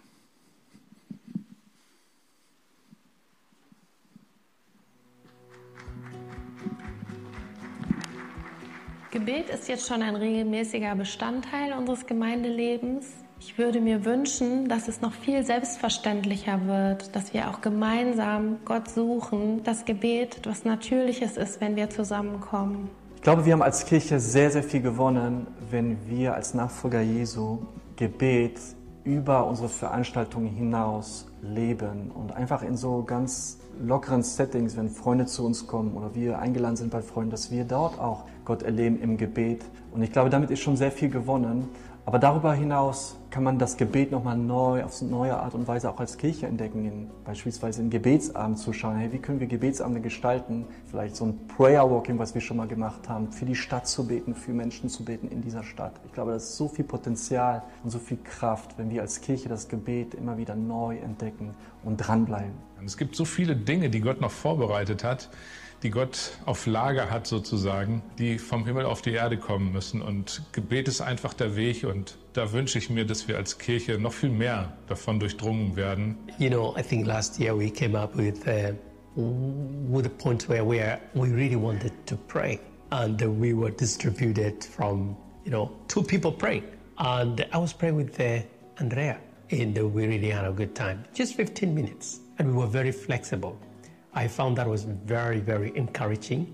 [9.11, 13.07] Gebet ist jetzt schon ein regelmäßiger Bestandteil unseres Gemeindelebens.
[13.41, 18.89] Ich würde mir wünschen, dass es noch viel selbstverständlicher wird, dass wir auch gemeinsam Gott
[18.89, 22.89] suchen, das Gebet etwas Natürliches ist, wenn wir zusammenkommen.
[23.17, 27.59] Ich glaube, wir haben als Kirche sehr, sehr viel gewonnen, wenn wir als Nachfolger Jesu
[27.97, 28.61] Gebet
[29.03, 35.45] über unsere Veranstaltungen hinaus leben und einfach in so ganz lockeren Settings, wenn Freunde zu
[35.45, 39.15] uns kommen oder wir eingeladen sind bei Freunden, dass wir dort auch Gott erleben im
[39.15, 39.63] Gebet.
[39.93, 41.69] Und ich glaube, damit ist schon sehr viel gewonnen.
[42.05, 46.01] Aber darüber hinaus kann man das Gebet nochmal neu, auf neue Art und Weise auch
[46.01, 51.15] als Kirche entdecken, beispielsweise in Gebetsabend zu schauen, hey, wie können wir Gebetsabende gestalten, vielleicht
[51.15, 54.35] so ein Prayer Walking, was wir schon mal gemacht haben, für die Stadt zu beten,
[54.35, 55.93] für Menschen zu beten in dieser Stadt.
[56.05, 59.47] Ich glaube, da ist so viel Potenzial und so viel Kraft, wenn wir als Kirche
[59.47, 61.53] das Gebet immer wieder neu entdecken
[61.85, 62.51] und dranbleiben.
[62.83, 65.29] Es gibt so viele Dinge, die Gott noch vorbereitet hat,
[65.83, 70.01] die Gott auf Lager hat sozusagen, die vom Himmel auf die Erde kommen müssen.
[70.01, 73.97] Und Gebet ist einfach der Weg und da wünsche ich mir, dass wir als Kirche
[73.97, 76.17] noch viel mehr davon durchdrungen werden.
[76.37, 78.73] You know, I think last year we came up with uh,
[79.15, 82.59] with a point where we are, we really wanted to pray,
[82.91, 86.63] and we were distributed from you know two people praying,
[86.97, 88.41] and I was praying with uh,
[88.79, 89.17] Andrea,
[89.49, 93.57] and we really had a good time, just 15 minutes, and we were very flexible.
[94.15, 96.53] I found that was very very encouraging.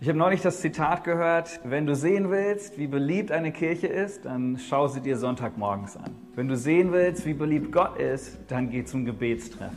[0.00, 4.26] Ich habe neulich das Zitat gehört, wenn du sehen willst, wie beliebt eine Kirche ist,
[4.26, 6.14] dann schau sie dir Sonntagmorgens an.
[6.36, 9.76] Wenn du sehen willst, wie beliebt Gott ist, dann geh zum Gebetstreffen.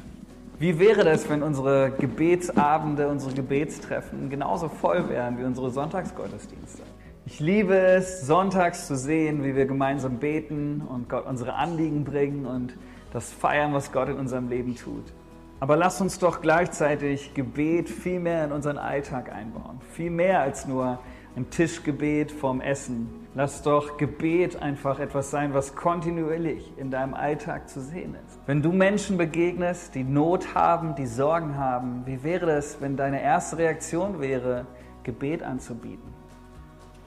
[0.60, 6.84] Wie wäre das, wenn unsere Gebetsabende, unsere Gebetstreffen genauso voll wären wie unsere Sonntagsgottesdienste?
[7.26, 12.46] Ich liebe es, sonntags zu sehen, wie wir gemeinsam beten und Gott unsere Anliegen bringen
[12.46, 12.76] und
[13.12, 15.06] das feiern, was Gott in unserem Leben tut.
[15.62, 19.80] Aber lasst uns doch gleichzeitig Gebet viel mehr in unseren Alltag einbauen.
[19.92, 20.98] Viel mehr als nur
[21.36, 23.08] ein Tischgebet vom Essen.
[23.36, 28.40] Lass doch Gebet einfach etwas sein, was kontinuierlich in deinem Alltag zu sehen ist.
[28.48, 33.22] Wenn du Menschen begegnest, die Not haben, die Sorgen haben, wie wäre es, wenn deine
[33.22, 34.66] erste Reaktion wäre,
[35.04, 36.12] Gebet anzubieten?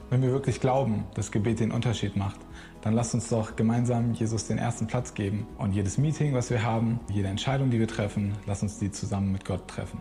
[0.09, 2.39] Wenn wir wirklich glauben, dass Gebet den Unterschied macht,
[2.85, 5.47] dann lasst uns doch gemeinsam Jesus den ersten Platz geben.
[5.57, 9.31] Und jedes Meeting, was wir haben, jede Entscheidung, die wir treffen, lasst uns die zusammen
[9.31, 9.99] mit Gott treffen.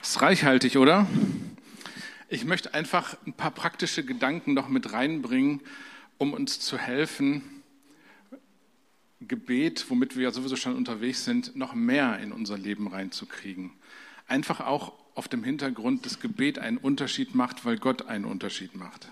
[0.00, 1.06] Ist reichhaltig, oder?
[2.30, 5.60] Ich möchte einfach ein paar praktische Gedanken noch mit reinbringen,
[6.16, 7.42] um uns zu helfen,
[9.20, 13.72] Gebet, womit wir ja sowieso schon unterwegs sind, noch mehr in unser Leben reinzukriegen.
[14.26, 19.08] Einfach auch auf dem Hintergrund, dass Gebet einen Unterschied macht, weil Gott einen Unterschied macht.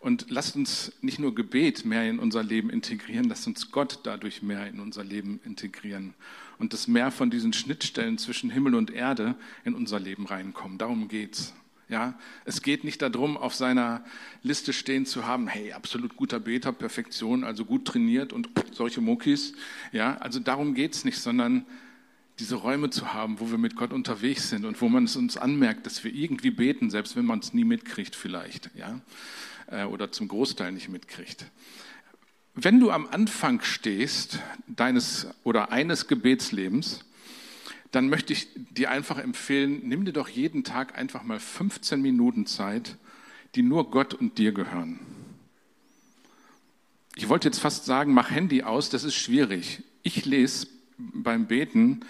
[0.00, 4.42] Und lasst uns nicht nur Gebet mehr in unser Leben integrieren, lasst uns Gott dadurch
[4.42, 6.14] mehr in unser Leben integrieren.
[6.58, 10.78] Und dass mehr von diesen Schnittstellen zwischen Himmel und Erde in unser Leben reinkommen.
[10.78, 11.54] Darum geht's.
[11.88, 14.04] Ja, es geht nicht darum, auf seiner
[14.42, 19.52] Liste stehen zu haben, hey, absolut guter Beter, Perfektion, also gut trainiert und solche Muckis.
[19.92, 21.64] Ja, also darum geht's nicht, sondern
[22.38, 25.36] diese Räume zu haben, wo wir mit Gott unterwegs sind und wo man es uns
[25.36, 29.00] anmerkt, dass wir irgendwie beten, selbst wenn man es nie mitkriegt vielleicht, ja,
[29.68, 31.46] äh, oder zum Großteil nicht mitkriegt.
[32.54, 37.04] Wenn du am Anfang stehst deines oder eines Gebetslebens,
[37.90, 42.46] dann möchte ich dir einfach empfehlen, nimm dir doch jeden Tag einfach mal 15 Minuten
[42.46, 42.96] Zeit,
[43.54, 44.98] die nur Gott und dir gehören.
[47.14, 49.82] Ich wollte jetzt fast sagen, mach Handy aus, das ist schwierig.
[50.02, 50.66] Ich lese
[50.98, 52.00] beim Beten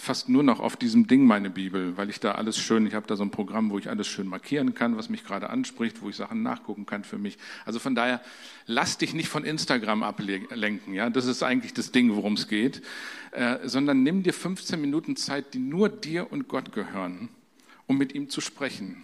[0.00, 3.06] fast nur noch auf diesem Ding meine Bibel, weil ich da alles schön, ich habe
[3.06, 6.08] da so ein Programm, wo ich alles schön markieren kann, was mich gerade anspricht, wo
[6.08, 7.38] ich Sachen nachgucken kann für mich.
[7.64, 8.20] Also von daher,
[8.66, 12.82] lass dich nicht von Instagram ablenken, ja, das ist eigentlich das Ding, worum es geht,
[13.32, 17.28] äh, sondern nimm dir 15 Minuten Zeit, die nur dir und Gott gehören,
[17.86, 19.02] um mit ihm zu sprechen.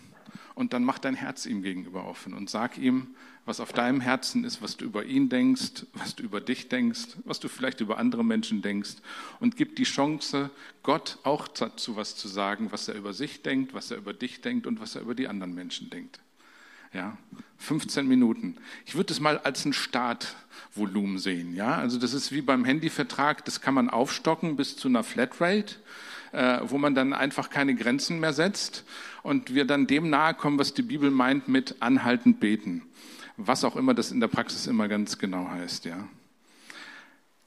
[0.54, 3.08] Und dann mach dein Herz ihm gegenüber offen und sag ihm,
[3.46, 7.16] was auf deinem Herzen ist, was du über ihn denkst, was du über dich denkst,
[7.24, 8.96] was du vielleicht über andere Menschen denkst
[9.38, 10.50] und gib die Chance,
[10.82, 14.40] Gott auch dazu was zu sagen, was er über sich denkt, was er über dich
[14.40, 16.20] denkt und was er über die anderen Menschen denkt.
[16.94, 17.18] Ja,
[17.58, 18.56] 15 Minuten.
[18.86, 21.54] Ich würde es mal als ein Startvolumen sehen.
[21.54, 25.74] Ja, also das ist wie beim Handyvertrag, das kann man aufstocken bis zu einer Flatrate,
[26.32, 28.84] äh, wo man dann einfach keine Grenzen mehr setzt
[29.24, 32.82] und wir dann dem nahe kommen, was die Bibel meint mit anhaltend beten
[33.36, 36.08] was auch immer das in der Praxis immer ganz genau heißt, ja.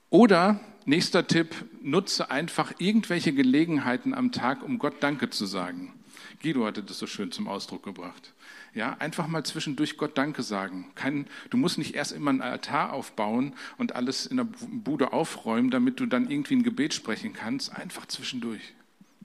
[0.10, 5.94] Oder nächster Tipp, nutze einfach irgendwelche Gelegenheiten am Tag, um Gott Danke zu sagen.
[6.42, 8.34] Guido hatte das so schön zum Ausdruck gebracht.
[8.74, 10.92] Ja, einfach mal zwischendurch Gott Danke sagen.
[10.94, 15.72] Kein, du musst nicht erst immer einen Altar aufbauen und alles in der Bude aufräumen,
[15.72, 17.76] damit du dann irgendwie ein Gebet sprechen kannst.
[17.76, 18.74] Einfach zwischendurch.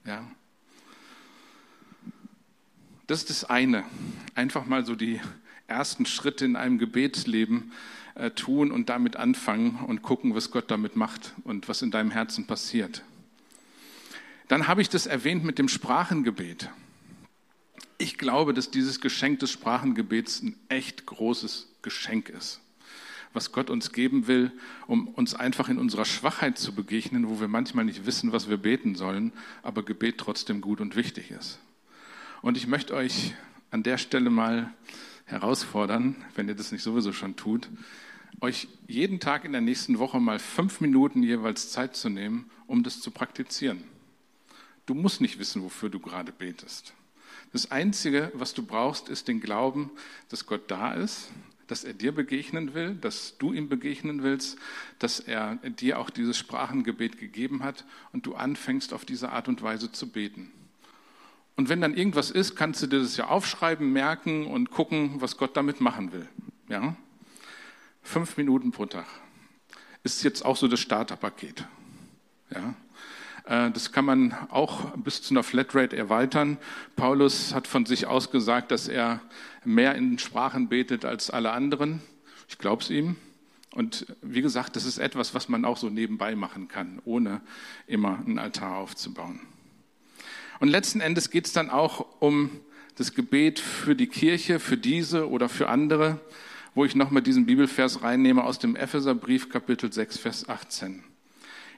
[0.07, 0.27] Ja.
[3.07, 3.85] Das ist das eine.
[4.35, 5.21] Einfach mal so die
[5.67, 7.73] ersten Schritte in einem Gebetsleben
[8.15, 12.11] äh, tun und damit anfangen und gucken, was Gott damit macht und was in deinem
[12.11, 13.03] Herzen passiert.
[14.49, 16.69] Dann habe ich das erwähnt mit dem Sprachengebet.
[17.97, 22.61] Ich glaube, dass dieses Geschenk des Sprachengebets ein echt großes Geschenk ist,
[23.33, 24.53] was Gott uns geben will,
[24.87, 28.59] um uns einfach in unserer Schwachheit zu begegnen, wo wir manchmal nicht wissen, was wir
[28.59, 29.33] beten sollen,
[29.63, 31.59] aber Gebet trotzdem gut und wichtig ist.
[32.43, 33.35] Und ich möchte euch
[33.71, 34.75] an der Stelle mal
[35.25, 37.69] herausfordern, wenn ihr das nicht sowieso schon tut,
[38.41, 42.83] euch jeden Tag in der nächsten Woche mal fünf Minuten jeweils Zeit zu nehmen, um
[42.83, 43.85] das zu praktizieren.
[44.87, 46.95] Du musst nicht wissen, wofür du gerade betest.
[47.53, 49.91] Das Einzige, was du brauchst, ist den Glauben,
[50.29, 51.31] dass Gott da ist,
[51.67, 54.59] dass er dir begegnen will, dass du ihm begegnen willst,
[54.99, 59.63] dass er dir auch dieses Sprachengebet gegeben hat und du anfängst auf diese Art und
[59.63, 60.51] Weise zu beten.
[61.57, 65.37] Und wenn dann irgendwas ist, kannst du dir das ja aufschreiben, merken und gucken, was
[65.37, 66.29] Gott damit machen will.
[66.69, 66.97] Ja?
[68.03, 69.07] Fünf Minuten pro Tag
[70.05, 71.67] ist jetzt auch so das Starterpaket.
[72.51, 72.75] Ja?
[73.45, 76.59] Äh, das kann man auch bis zu einer Flatrate erweitern.
[76.97, 79.21] Paulus hat von sich aus gesagt, dass er
[79.65, 82.03] mehr in Sprachen betet als alle anderen.
[82.49, 83.17] Ich glaube es ihm.
[83.75, 87.41] Und wie gesagt, das ist etwas, was man auch so nebenbei machen kann, ohne
[87.87, 89.41] immer einen Altar aufzubauen.
[90.63, 92.61] Und letzten Endes geht es dann auch um
[92.95, 96.21] das Gebet für die Kirche, für diese oder für andere,
[96.77, 101.03] wo ich nochmal diesen Bibelvers reinnehme aus dem Epheserbrief Kapitel 6, Vers 18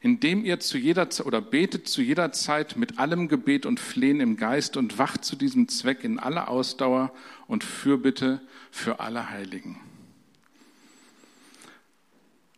[0.02, 4.36] indem ihr zu jeder oder betet zu jeder Zeit mit allem Gebet und Flehen im
[4.36, 7.10] Geist und wacht zu diesem Zweck in aller Ausdauer
[7.46, 9.80] und Fürbitte für alle Heiligen.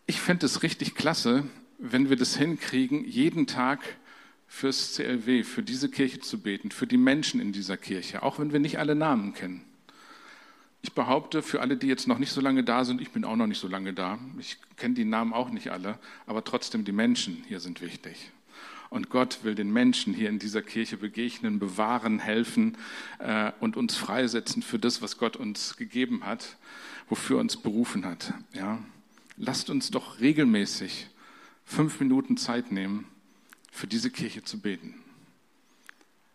[0.07, 1.45] Ich fände es richtig klasse,
[1.79, 3.79] wenn wir das hinkriegen, jeden Tag
[4.47, 8.53] fürs CLW, für diese Kirche zu beten, für die Menschen in dieser Kirche, auch wenn
[8.53, 9.65] wir nicht alle Namen kennen.
[10.83, 13.37] Ich behaupte, für alle, die jetzt noch nicht so lange da sind, ich bin auch
[13.37, 16.93] noch nicht so lange da, ich kenne die Namen auch nicht alle, aber trotzdem die
[16.93, 18.31] Menschen hier sind wichtig.
[18.89, 22.77] Und Gott will den Menschen hier in dieser Kirche begegnen, bewahren, helfen
[23.19, 26.57] äh, und uns freisetzen für das, was Gott uns gegeben hat,
[27.09, 28.33] wofür er uns berufen hat.
[28.53, 28.79] Ja?
[29.37, 31.09] Lasst uns doch regelmäßig
[31.65, 33.07] fünf Minuten Zeit nehmen,
[33.77, 34.95] für diese Kirche zu beten.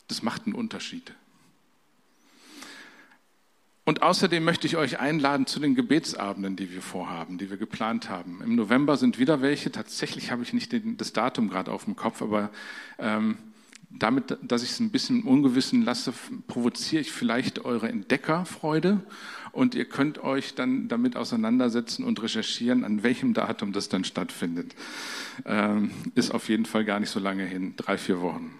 [0.08, 1.14] Das macht einen Unterschied.
[3.84, 8.10] Und außerdem möchte ich euch einladen zu den Gebetsabenden, die wir vorhaben, die wir geplant
[8.10, 8.42] haben.
[8.44, 9.72] Im November sind wieder welche.
[9.72, 12.52] Tatsächlich habe ich nicht den, das Datum gerade auf dem Kopf, aber
[13.00, 13.38] ähm,
[13.98, 16.14] damit, dass ich es ein bisschen ungewissen lasse,
[16.48, 19.02] provoziere ich vielleicht eure Entdeckerfreude
[19.52, 24.76] und ihr könnt euch dann damit auseinandersetzen und recherchieren, an welchem Datum das dann stattfindet.
[25.46, 28.54] Ähm, ist auf jeden Fall gar nicht so lange hin, drei, vier Wochen.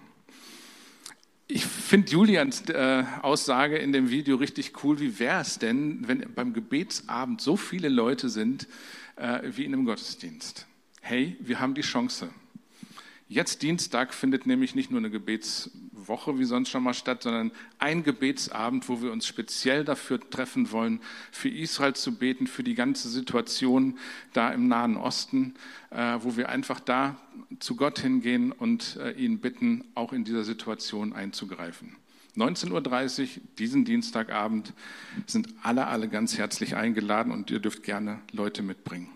[1.48, 5.00] Ich finde Julians äh, Aussage in dem Video richtig cool.
[5.00, 8.68] Wie wäre es denn, wenn beim Gebetsabend so viele Leute sind
[9.16, 10.66] äh, wie in einem Gottesdienst?
[11.02, 12.30] Hey, wir haben die Chance.
[13.32, 18.02] Jetzt Dienstag findet nämlich nicht nur eine Gebetswoche wie sonst schon mal statt, sondern ein
[18.02, 23.08] Gebetsabend, wo wir uns speziell dafür treffen wollen, für Israel zu beten, für die ganze
[23.08, 23.98] Situation
[24.34, 25.54] da im Nahen Osten,
[25.88, 27.16] äh, wo wir einfach da
[27.58, 31.96] zu Gott hingehen und äh, ihn bitten, auch in dieser Situation einzugreifen.
[32.36, 33.28] 19.30 Uhr,
[33.58, 34.74] diesen Dienstagabend,
[35.26, 39.08] sind alle, alle ganz herzlich eingeladen und ihr dürft gerne Leute mitbringen.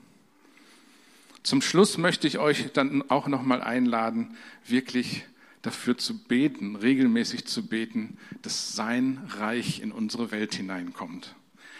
[1.46, 4.36] Zum Schluss möchte ich euch dann auch noch mal einladen,
[4.66, 5.26] wirklich
[5.62, 11.36] dafür zu beten, regelmäßig zu beten, dass sein Reich in unsere Welt hineinkommt.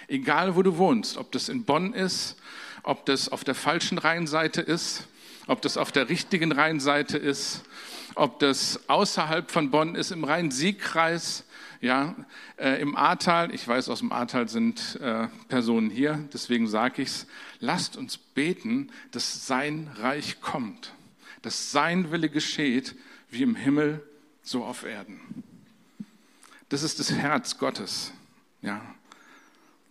[0.07, 2.37] Egal, wo du wohnst, ob das in Bonn ist,
[2.85, 5.09] ob das auf der falschen Rheinseite ist,
[5.49, 7.65] ob das auf der richtigen Rheinseite ist,
[8.15, 11.43] ob das außerhalb von Bonn ist, im Rhein-Sieg-Kreis,
[11.81, 12.15] ja,
[12.57, 17.09] äh, im Ahrtal, ich weiß, aus dem Ahrtal sind äh, Personen hier, deswegen sage ich
[17.09, 17.27] es,
[17.61, 20.95] lasst uns beten, dass sein Reich kommt,
[21.43, 22.95] dass sein Wille geschieht,
[23.31, 24.03] wie im Himmel,
[24.43, 25.21] so auf Erden.
[26.69, 28.13] Das ist das Herz Gottes,
[28.63, 28.81] ja.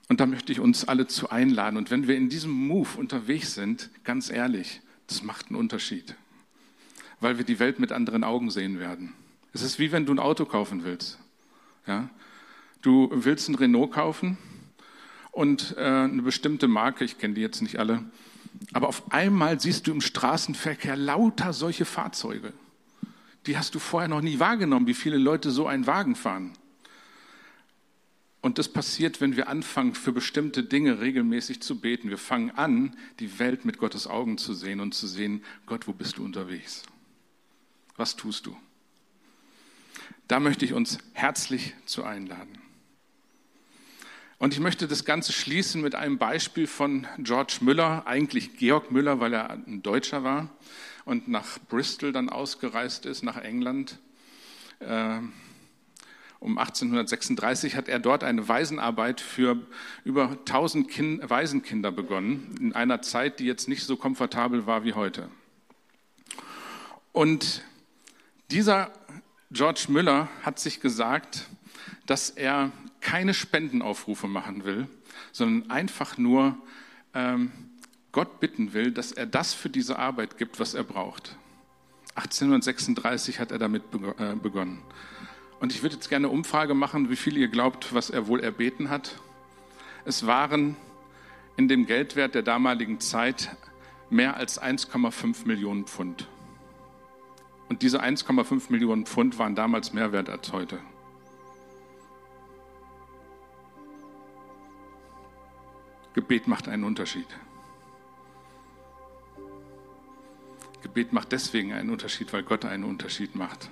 [0.08, 1.78] Und da möchte ich uns alle zu einladen.
[1.78, 6.16] Und wenn wir in diesem Move unterwegs sind, ganz ehrlich, das macht einen Unterschied,
[7.20, 9.14] weil wir die Welt mit anderen Augen sehen werden.
[9.54, 11.18] Es ist wie wenn du ein Auto kaufen willst.
[11.88, 12.10] Ja?
[12.82, 14.38] Du willst ein Renault kaufen
[15.32, 18.04] und äh, eine bestimmte Marke, ich kenne die jetzt nicht alle,
[18.74, 22.54] aber auf einmal siehst du im Straßenverkehr lauter solche Fahrzeuge.
[23.46, 26.54] Die hast du vorher noch nie wahrgenommen, wie viele Leute so einen Wagen fahren.
[28.42, 32.10] Und das passiert, wenn wir anfangen, für bestimmte Dinge regelmäßig zu beten.
[32.10, 35.94] Wir fangen an, die Welt mit Gottes Augen zu sehen und zu sehen, Gott, wo
[35.94, 36.84] bist du unterwegs?
[37.98, 38.56] Was tust du?
[40.28, 42.58] Da möchte ich uns herzlich zu einladen.
[44.40, 49.20] Und ich möchte das Ganze schließen mit einem Beispiel von George Müller, eigentlich Georg Müller,
[49.20, 50.50] weil er ein Deutscher war
[51.06, 54.00] und nach Bristol dann ausgereist ist, nach England.
[54.80, 55.20] Äh,
[56.40, 59.58] um 1836 hat er dort eine Waisenarbeit für
[60.04, 64.94] über 1000 kind Waisenkinder begonnen, in einer Zeit, die jetzt nicht so komfortabel war wie
[64.94, 65.30] heute.
[67.14, 67.64] Und
[68.52, 68.92] dieser
[69.52, 71.48] George Müller hat sich gesagt,
[72.06, 74.88] dass er keine Spendenaufrufe machen will,
[75.32, 76.58] sondern einfach nur
[77.14, 77.52] ähm,
[78.12, 81.38] Gott bitten will, dass er das für diese Arbeit gibt, was er braucht.
[82.16, 83.84] 1836 hat er damit
[84.18, 84.82] äh, begonnen.
[85.60, 88.40] Und ich würde jetzt gerne eine Umfrage machen, wie viel ihr glaubt, was er wohl
[88.40, 89.20] erbeten hat.
[90.06, 90.76] Es waren
[91.58, 93.56] in dem Geldwert der damaligen Zeit
[94.10, 96.28] mehr als 1,5 Millionen Pfund.
[97.70, 100.80] Und diese 1,5 Millionen Pfund waren damals mehr wert als heute.
[106.14, 107.28] Gebet macht einen Unterschied.
[110.82, 113.70] Gebet macht deswegen einen Unterschied, weil Gott einen Unterschied macht.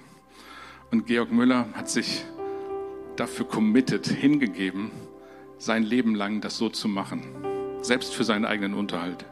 [0.91, 2.25] Und Georg Müller hat sich
[3.15, 4.91] dafür committed, hingegeben,
[5.57, 7.23] sein Leben lang das so zu machen,
[7.81, 9.25] selbst für seinen eigenen Unterhalt.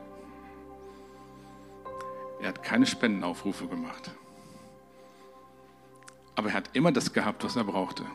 [2.40, 4.12] Er hat keine Spendenaufrufe gemacht.
[6.36, 8.06] Aber er hat immer das gehabt, was er brauchte.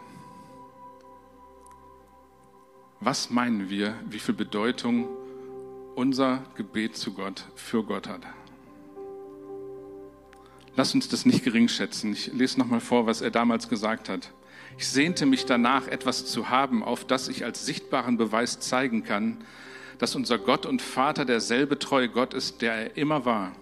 [3.00, 5.06] Was meinen wir, wie viel Bedeutung
[5.94, 8.22] unser Gebet zu Gott für Gott hat?
[10.76, 12.12] Lass uns das nicht gering schätzen.
[12.12, 14.30] Ich lese nochmal vor, was er damals gesagt hat.
[14.78, 19.38] Ich sehnte mich danach, etwas zu haben, auf das ich als sichtbaren Beweis zeigen kann,
[19.98, 23.52] dass unser Gott und Vater derselbe treue Gott ist, der er immer war.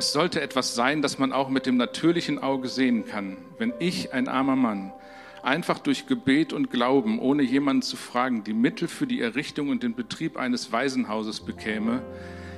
[0.00, 3.36] Es sollte etwas sein, das man auch mit dem natürlichen Auge sehen kann.
[3.58, 4.94] Wenn ich, ein armer Mann,
[5.42, 9.82] einfach durch Gebet und Glauben, ohne jemanden zu fragen, die Mittel für die Errichtung und
[9.82, 12.02] den Betrieb eines Waisenhauses bekäme,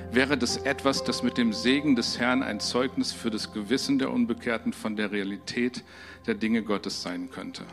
[0.09, 4.11] wäre das etwas, das mit dem Segen des Herrn ein Zeugnis für das Gewissen der
[4.11, 5.83] Unbekehrten von der Realität
[6.25, 7.63] der Dinge Gottes sein könnte.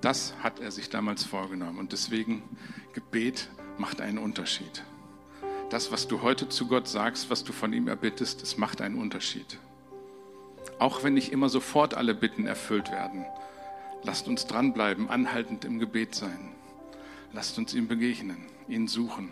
[0.00, 2.42] Das hat er sich damals vorgenommen und deswegen
[2.92, 4.82] Gebet macht einen Unterschied.
[5.72, 8.98] Das, was du heute zu Gott sagst, was du von ihm erbittest, es macht einen
[8.98, 9.56] Unterschied.
[10.78, 13.24] Auch wenn nicht immer sofort alle Bitten erfüllt werden,
[14.02, 16.50] lasst uns dranbleiben, anhaltend im Gebet sein.
[17.32, 18.36] Lasst uns ihm begegnen,
[18.68, 19.30] ihn suchen.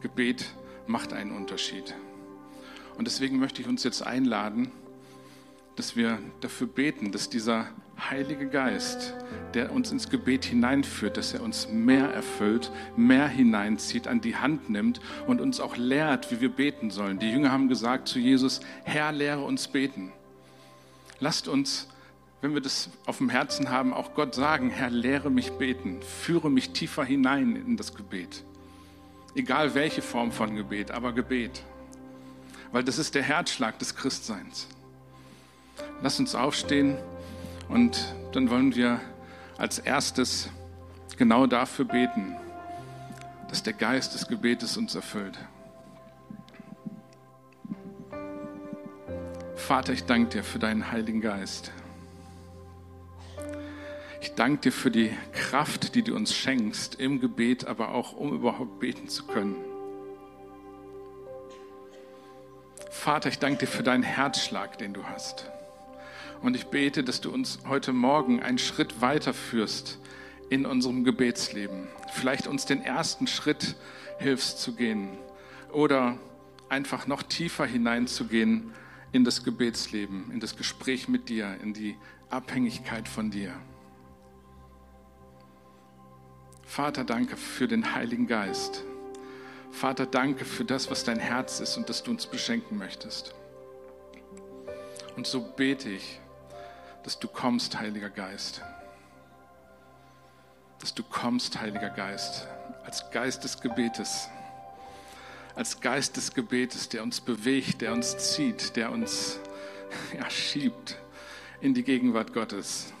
[0.00, 0.44] Gebet
[0.88, 1.94] macht einen Unterschied.
[2.96, 4.72] Und deswegen möchte ich uns jetzt einladen,
[5.76, 7.68] dass wir dafür beten, dass dieser
[7.98, 9.14] Heilige Geist,
[9.54, 14.70] der uns ins Gebet hineinführt, dass er uns mehr erfüllt, mehr hineinzieht, an die Hand
[14.70, 17.18] nimmt und uns auch lehrt, wie wir beten sollen.
[17.18, 20.12] Die Jünger haben gesagt zu Jesus, Herr, lehre uns beten.
[21.18, 21.88] Lasst uns,
[22.40, 26.50] wenn wir das auf dem Herzen haben, auch Gott sagen, Herr, lehre mich beten, führe
[26.50, 28.44] mich tiefer hinein in das Gebet.
[29.34, 31.62] Egal welche Form von Gebet, aber Gebet.
[32.70, 34.68] Weil das ist der Herzschlag des Christseins.
[36.00, 36.96] Lass uns aufstehen
[37.68, 39.00] und dann wollen wir
[39.56, 40.50] als erstes
[41.16, 42.36] genau dafür beten,
[43.48, 45.38] dass der Geist des Gebetes uns erfüllt.
[49.56, 51.72] Vater, ich danke dir für deinen Heiligen Geist.
[54.20, 58.32] Ich danke dir für die Kraft, die du uns schenkst im Gebet, aber auch um
[58.32, 59.56] überhaupt beten zu können.
[62.90, 65.50] Vater, ich danke dir für deinen Herzschlag, den du hast.
[66.42, 69.98] Und ich bete, dass du uns heute Morgen einen Schritt weiterführst
[70.50, 71.88] in unserem Gebetsleben.
[72.12, 73.76] Vielleicht uns den ersten Schritt
[74.18, 75.10] hilfst zu gehen
[75.72, 76.18] oder
[76.68, 78.72] einfach noch tiefer hineinzugehen
[79.12, 81.96] in das Gebetsleben, in das Gespräch mit dir, in die
[82.30, 83.52] Abhängigkeit von dir.
[86.62, 88.84] Vater, danke für den Heiligen Geist.
[89.70, 93.34] Vater, danke für das, was dein Herz ist und das du uns beschenken möchtest.
[95.16, 96.20] Und so bete ich,
[97.08, 98.60] dass du kommst, Heiliger Geist.
[100.78, 102.46] Dass du kommst, Heiliger Geist,
[102.84, 104.28] als Geist des Gebetes.
[105.54, 109.38] Als Geist des Gebetes, der uns bewegt, der uns zieht, der uns
[110.14, 110.98] ja, schiebt
[111.62, 112.92] in die Gegenwart Gottes.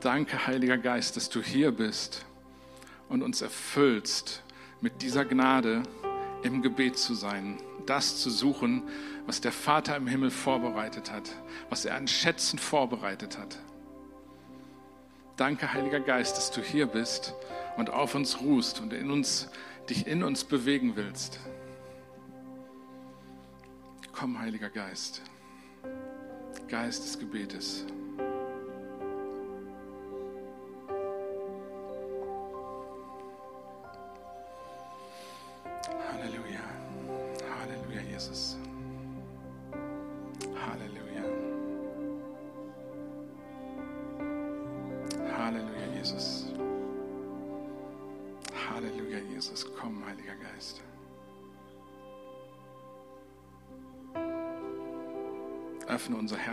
[0.00, 2.24] Danke, Heiliger Geist, dass du hier bist
[3.08, 4.42] und uns erfüllst
[4.80, 5.84] mit dieser Gnade,
[6.42, 8.82] im Gebet zu sein, das zu suchen,
[9.26, 11.30] was der Vater im Himmel vorbereitet hat,
[11.68, 13.58] was er an Schätzen vorbereitet hat.
[15.36, 17.34] Danke, Heiliger Geist, dass du hier bist
[17.76, 19.48] und auf uns ruhst und in uns,
[19.88, 21.40] dich in uns bewegen willst.
[24.12, 25.22] Komm, Heiliger Geist,
[26.68, 27.86] Geist des Gebetes.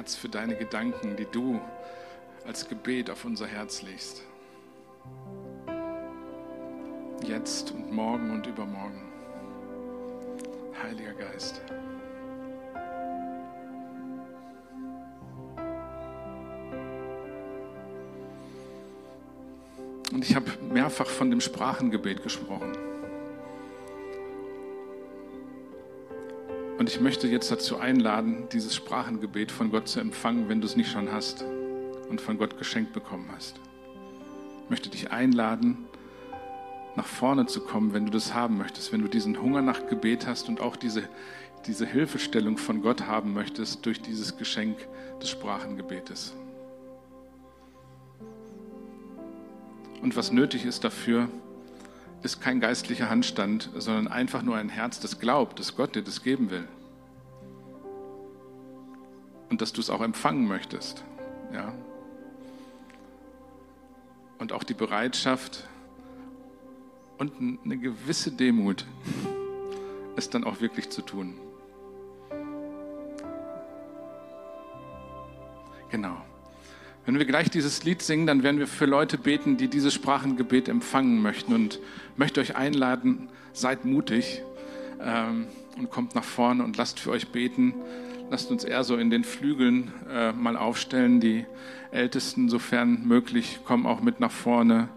[0.07, 1.59] Herz für deine Gedanken, die du
[2.45, 4.21] als Gebet auf unser Herz legst.
[7.25, 9.01] Jetzt und morgen und übermorgen.
[10.81, 11.61] Heiliger Geist.
[20.13, 22.86] Und ich habe mehrfach von dem Sprachengebet gesprochen.
[26.87, 30.77] Und ich möchte jetzt dazu einladen, dieses Sprachengebet von Gott zu empfangen, wenn du es
[30.77, 31.43] nicht schon hast
[32.07, 33.59] und von Gott geschenkt bekommen hast.
[34.63, 35.79] Ich möchte dich einladen,
[36.95, 40.27] nach vorne zu kommen, wenn du das haben möchtest, wenn du diesen Hunger nach Gebet
[40.27, 41.03] hast und auch diese,
[41.65, 44.77] diese Hilfestellung von Gott haben möchtest durch dieses Geschenk
[45.21, 46.35] des Sprachengebetes.
[50.01, 51.27] Und was nötig ist dafür,
[52.23, 56.23] ist kein geistlicher Handstand, sondern einfach nur ein Herz, das glaubt, dass Gott dir das
[56.23, 56.65] geben will.
[59.49, 61.03] Und dass du es auch empfangen möchtest.
[61.53, 61.73] Ja?
[64.39, 65.67] Und auch die Bereitschaft
[67.17, 67.33] und
[67.65, 68.85] eine gewisse Demut,
[70.15, 71.35] es dann auch wirklich zu tun.
[75.89, 76.17] Genau.
[77.05, 80.67] Wenn wir gleich dieses Lied singen, dann werden wir für Leute beten, die dieses Sprachengebet
[80.67, 81.53] empfangen möchten.
[81.53, 81.79] Und
[82.17, 84.43] möchte euch einladen, seid mutig
[84.99, 87.75] ähm, und kommt nach vorne und lasst für euch beten.
[88.29, 91.21] Lasst uns eher so in den Flügeln äh, mal aufstellen.
[91.21, 91.45] Die
[91.91, 94.89] Ältesten, sofern möglich, kommen auch mit nach vorne.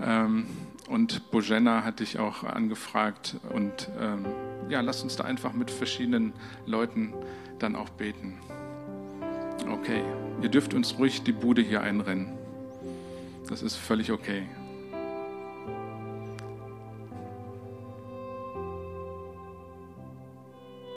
[0.00, 0.46] Ähm,
[0.88, 3.36] und Bojena hatte ich auch angefragt.
[3.52, 4.26] Und ähm,
[4.68, 6.32] ja, lasst uns da einfach mit verschiedenen
[6.66, 7.12] Leuten
[7.58, 8.38] dann auch beten.
[9.70, 10.02] Okay,
[10.42, 12.32] ihr dürft uns ruhig die Bude hier einrennen.
[13.48, 14.42] Das ist völlig okay.